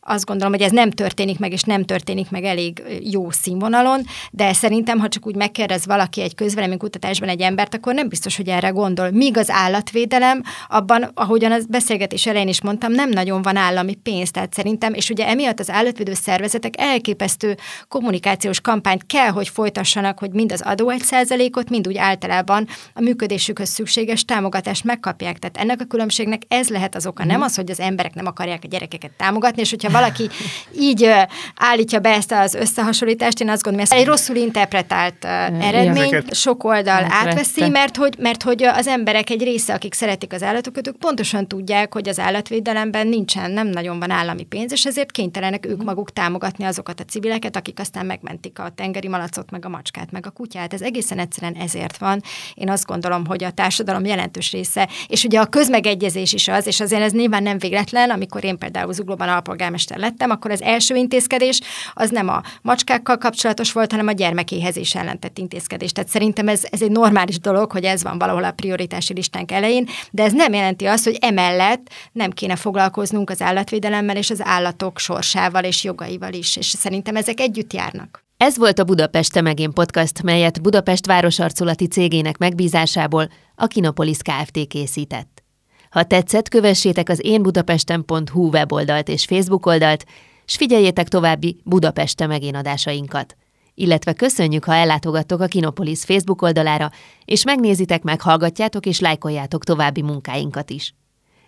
azt 0.00 0.24
gondolom, 0.24 0.52
hogy 0.52 0.62
ez 0.62 0.72
nem 0.72 0.90
történik 0.90 1.38
meg, 1.38 1.52
és 1.52 1.62
nem 1.62 1.84
történik 1.84 2.30
meg 2.30 2.44
elég 2.44 2.82
jó 3.02 3.30
színvonalon, 3.30 4.02
de 4.30 4.52
szerintem, 4.52 4.98
ha 4.98 5.08
csak 5.08 5.26
úgy 5.26 5.36
megkérdez 5.36 5.86
valaki 5.86 6.20
egy 6.20 6.34
közvélemény 6.34 6.78
kutatásban 6.80 7.28
egy 7.28 7.40
embert, 7.40 7.74
akkor 7.74 7.94
nem 7.94 8.08
biztos, 8.08 8.36
hogy 8.36 8.48
erre 8.48 8.68
gondol. 8.68 9.10
Míg 9.10 9.36
az 9.36 9.50
állatvédelem, 9.50 10.42
abban, 10.68 11.10
ahogyan 11.14 11.52
az 11.52 11.66
beszélgetés 11.66 12.26
elején 12.26 12.48
is 12.48 12.62
mondtam, 12.62 12.92
nem 12.92 13.10
nagyon 13.10 13.42
van 13.42 13.56
állami 13.56 13.94
pénz, 13.94 14.30
tehát 14.30 14.54
szerintem, 14.54 14.94
és 14.94 15.10
ugye 15.10 15.26
emiatt 15.26 15.60
az 15.60 15.70
állatvédő 15.70 16.14
szervezetek 16.14 16.74
elképesztő 16.76 17.56
kommunikációs 17.88 18.60
kampányt 18.60 19.06
kell, 19.06 19.28
hogy 19.28 19.48
folytassanak, 19.48 20.18
hogy 20.18 20.30
mind 20.30 20.52
az 20.52 20.60
adó 20.60 20.88
egy 20.88 21.02
százalékot, 21.02 21.70
mind 21.70 21.88
úgy 21.88 21.96
általában 21.96 22.68
a 22.94 23.00
működésükhöz 23.00 23.68
szükséges 23.68 24.24
támogatást 24.24 24.84
megkapják. 24.84 25.38
Tehát 25.38 25.56
ennek 25.56 25.80
a 25.80 25.84
különbségnek 25.84 26.42
ez 26.48 26.68
lehet 26.68 26.94
az 26.94 27.06
oka, 27.06 27.24
nem 27.24 27.36
mhm. 27.36 27.44
az, 27.44 27.54
hogy 27.56 27.70
az 27.70 27.80
emberek 27.80 28.14
nem 28.14 28.26
akarják 28.26 28.60
a 28.64 28.68
gyerekeket 28.68 29.10
támogatni, 29.10 29.60
és 29.60 29.70
hogyha 29.70 29.90
valaki 29.90 30.28
így 30.88 31.10
állítja 31.56 31.98
be 31.98 32.08
ezt 32.08 32.32
az 32.32 32.54
összehasonlítást, 32.54 33.40
én 33.40 33.48
azt 33.48 33.62
gondolom, 33.62 33.88
hogy 33.88 33.96
ez 33.96 34.02
egy 34.02 34.10
rosszul 34.10 34.36
interpretált 34.36 35.24
eredmény, 35.24 36.22
sok 36.30 36.62
oldal 36.70 37.06
átveszi, 37.08 37.68
mert 37.68 37.96
hogy, 37.96 38.14
mert 38.18 38.42
hogy 38.42 38.62
az 38.62 38.86
emberek 38.86 39.30
egy 39.30 39.42
része, 39.42 39.74
akik 39.74 39.94
szeretik 39.94 40.32
az 40.32 40.42
állatokat, 40.42 40.88
ők 40.88 40.96
pontosan 40.96 41.46
tudják, 41.46 41.92
hogy 41.92 42.08
az 42.08 42.18
állatvédelemben 42.18 43.06
nincsen, 43.06 43.50
nem 43.50 43.66
nagyon 43.66 43.98
van 43.98 44.10
állami 44.10 44.44
pénz, 44.44 44.72
és 44.72 44.84
ezért 44.86 45.10
kénytelenek 45.10 45.66
ők 45.66 45.82
maguk 45.82 46.12
támogatni 46.12 46.64
azokat 46.64 47.00
a 47.00 47.04
civileket, 47.04 47.56
akik 47.56 47.78
aztán 47.78 48.06
megmentik 48.06 48.58
a 48.58 48.70
tengeri 48.74 49.08
malacot, 49.08 49.50
meg 49.50 49.64
a 49.64 49.68
macskát, 49.68 50.10
meg 50.10 50.26
a 50.26 50.30
kutyát. 50.30 50.72
Ez 50.72 50.80
egészen 50.80 51.18
egyszerűen 51.18 51.54
ezért 51.54 51.98
van. 51.98 52.22
Én 52.54 52.70
azt 52.70 52.86
gondolom, 52.86 53.26
hogy 53.26 53.44
a 53.44 53.50
társadalom 53.50 54.04
jelentős 54.04 54.52
része, 54.52 54.88
és 55.06 55.24
ugye 55.24 55.40
a 55.40 55.46
közmegegyezés 55.46 56.32
is 56.32 56.48
az, 56.48 56.66
és 56.66 56.80
azért 56.80 57.02
ez 57.02 57.12
nyilván 57.12 57.42
nem 57.42 57.58
véletlen, 57.58 58.10
amikor 58.10 58.44
én 58.44 58.58
például 58.58 58.92
Zuglóban 58.92 59.28
alpolgármester 59.28 59.98
lettem, 59.98 60.30
akkor 60.30 60.50
az 60.50 60.62
első 60.62 60.94
intézkedés 60.94 61.60
az 61.94 62.10
nem 62.10 62.28
a 62.28 62.42
macskákkal 62.62 63.18
kapcsolatos 63.18 63.72
volt, 63.72 63.90
hanem 63.90 64.06
a 64.06 64.12
gyermekéhezés 64.12 64.94
ellen 64.94 65.18
tett 65.18 65.38
intézkedés. 65.38 65.92
Tehát 65.92 66.10
szerintem 66.10 66.48
ez, 66.48 66.59
ez 66.64 66.82
egy 66.82 66.90
normális 66.90 67.38
dolog, 67.38 67.72
hogy 67.72 67.84
ez 67.84 68.02
van 68.02 68.18
valahol 68.18 68.44
a 68.44 68.52
prioritási 68.52 69.14
listánk 69.14 69.52
elején, 69.52 69.88
de 70.10 70.22
ez 70.22 70.32
nem 70.32 70.52
jelenti 70.52 70.84
azt, 70.84 71.04
hogy 71.04 71.18
emellett 71.20 71.92
nem 72.12 72.30
kéne 72.30 72.56
foglalkoznunk 72.56 73.30
az 73.30 73.42
állatvédelemmel 73.42 74.16
és 74.16 74.30
az 74.30 74.40
állatok 74.44 74.98
sorsával 74.98 75.64
és 75.64 75.84
jogaival 75.84 76.32
is, 76.32 76.56
és 76.56 76.66
szerintem 76.66 77.16
ezek 77.16 77.40
együtt 77.40 77.72
járnak. 77.72 78.24
Ez 78.36 78.56
volt 78.56 78.78
a 78.78 78.84
Budapest 78.84 79.40
Megén 79.40 79.72
podcast, 79.72 80.22
melyet 80.22 80.62
Budapest 80.62 81.06
városarculati 81.06 81.86
cégének 81.86 82.38
megbízásából 82.38 83.28
a 83.54 83.66
Kinopolis 83.66 84.16
Kft. 84.16 84.66
készített. 84.68 85.42
Ha 85.90 86.02
tetszett, 86.02 86.48
kövessétek 86.48 87.08
az 87.08 87.20
énbudapesten.hu 87.24 88.48
weboldalt 88.48 89.08
és 89.08 89.24
Facebook 89.24 89.66
oldalt, 89.66 90.04
s 90.44 90.56
figyeljétek 90.56 91.08
további 91.08 91.60
Budapest 91.64 92.26
Megén 92.26 92.54
adásainkat 92.54 93.36
illetve 93.74 94.12
köszönjük, 94.12 94.64
ha 94.64 94.74
ellátogattok 94.74 95.40
a 95.40 95.46
Kinopolis 95.46 96.04
Facebook 96.04 96.42
oldalára, 96.42 96.90
és 97.24 97.44
megnézitek, 97.44 98.02
meghallgatjátok 98.02 98.86
és 98.86 99.00
lájkoljátok 99.00 99.64
további 99.64 100.02
munkáinkat 100.02 100.70
is. 100.70 100.94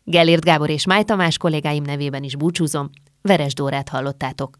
Gellért 0.04 0.44
Gábor 0.44 0.70
és 0.70 0.86
Máj 0.86 1.02
Tamás 1.02 1.36
kollégáim 1.36 1.82
nevében 1.82 2.22
is 2.22 2.36
búcsúzom, 2.36 2.90
Veres 3.22 3.54
Dórát 3.54 3.88
hallottátok. 3.88 4.58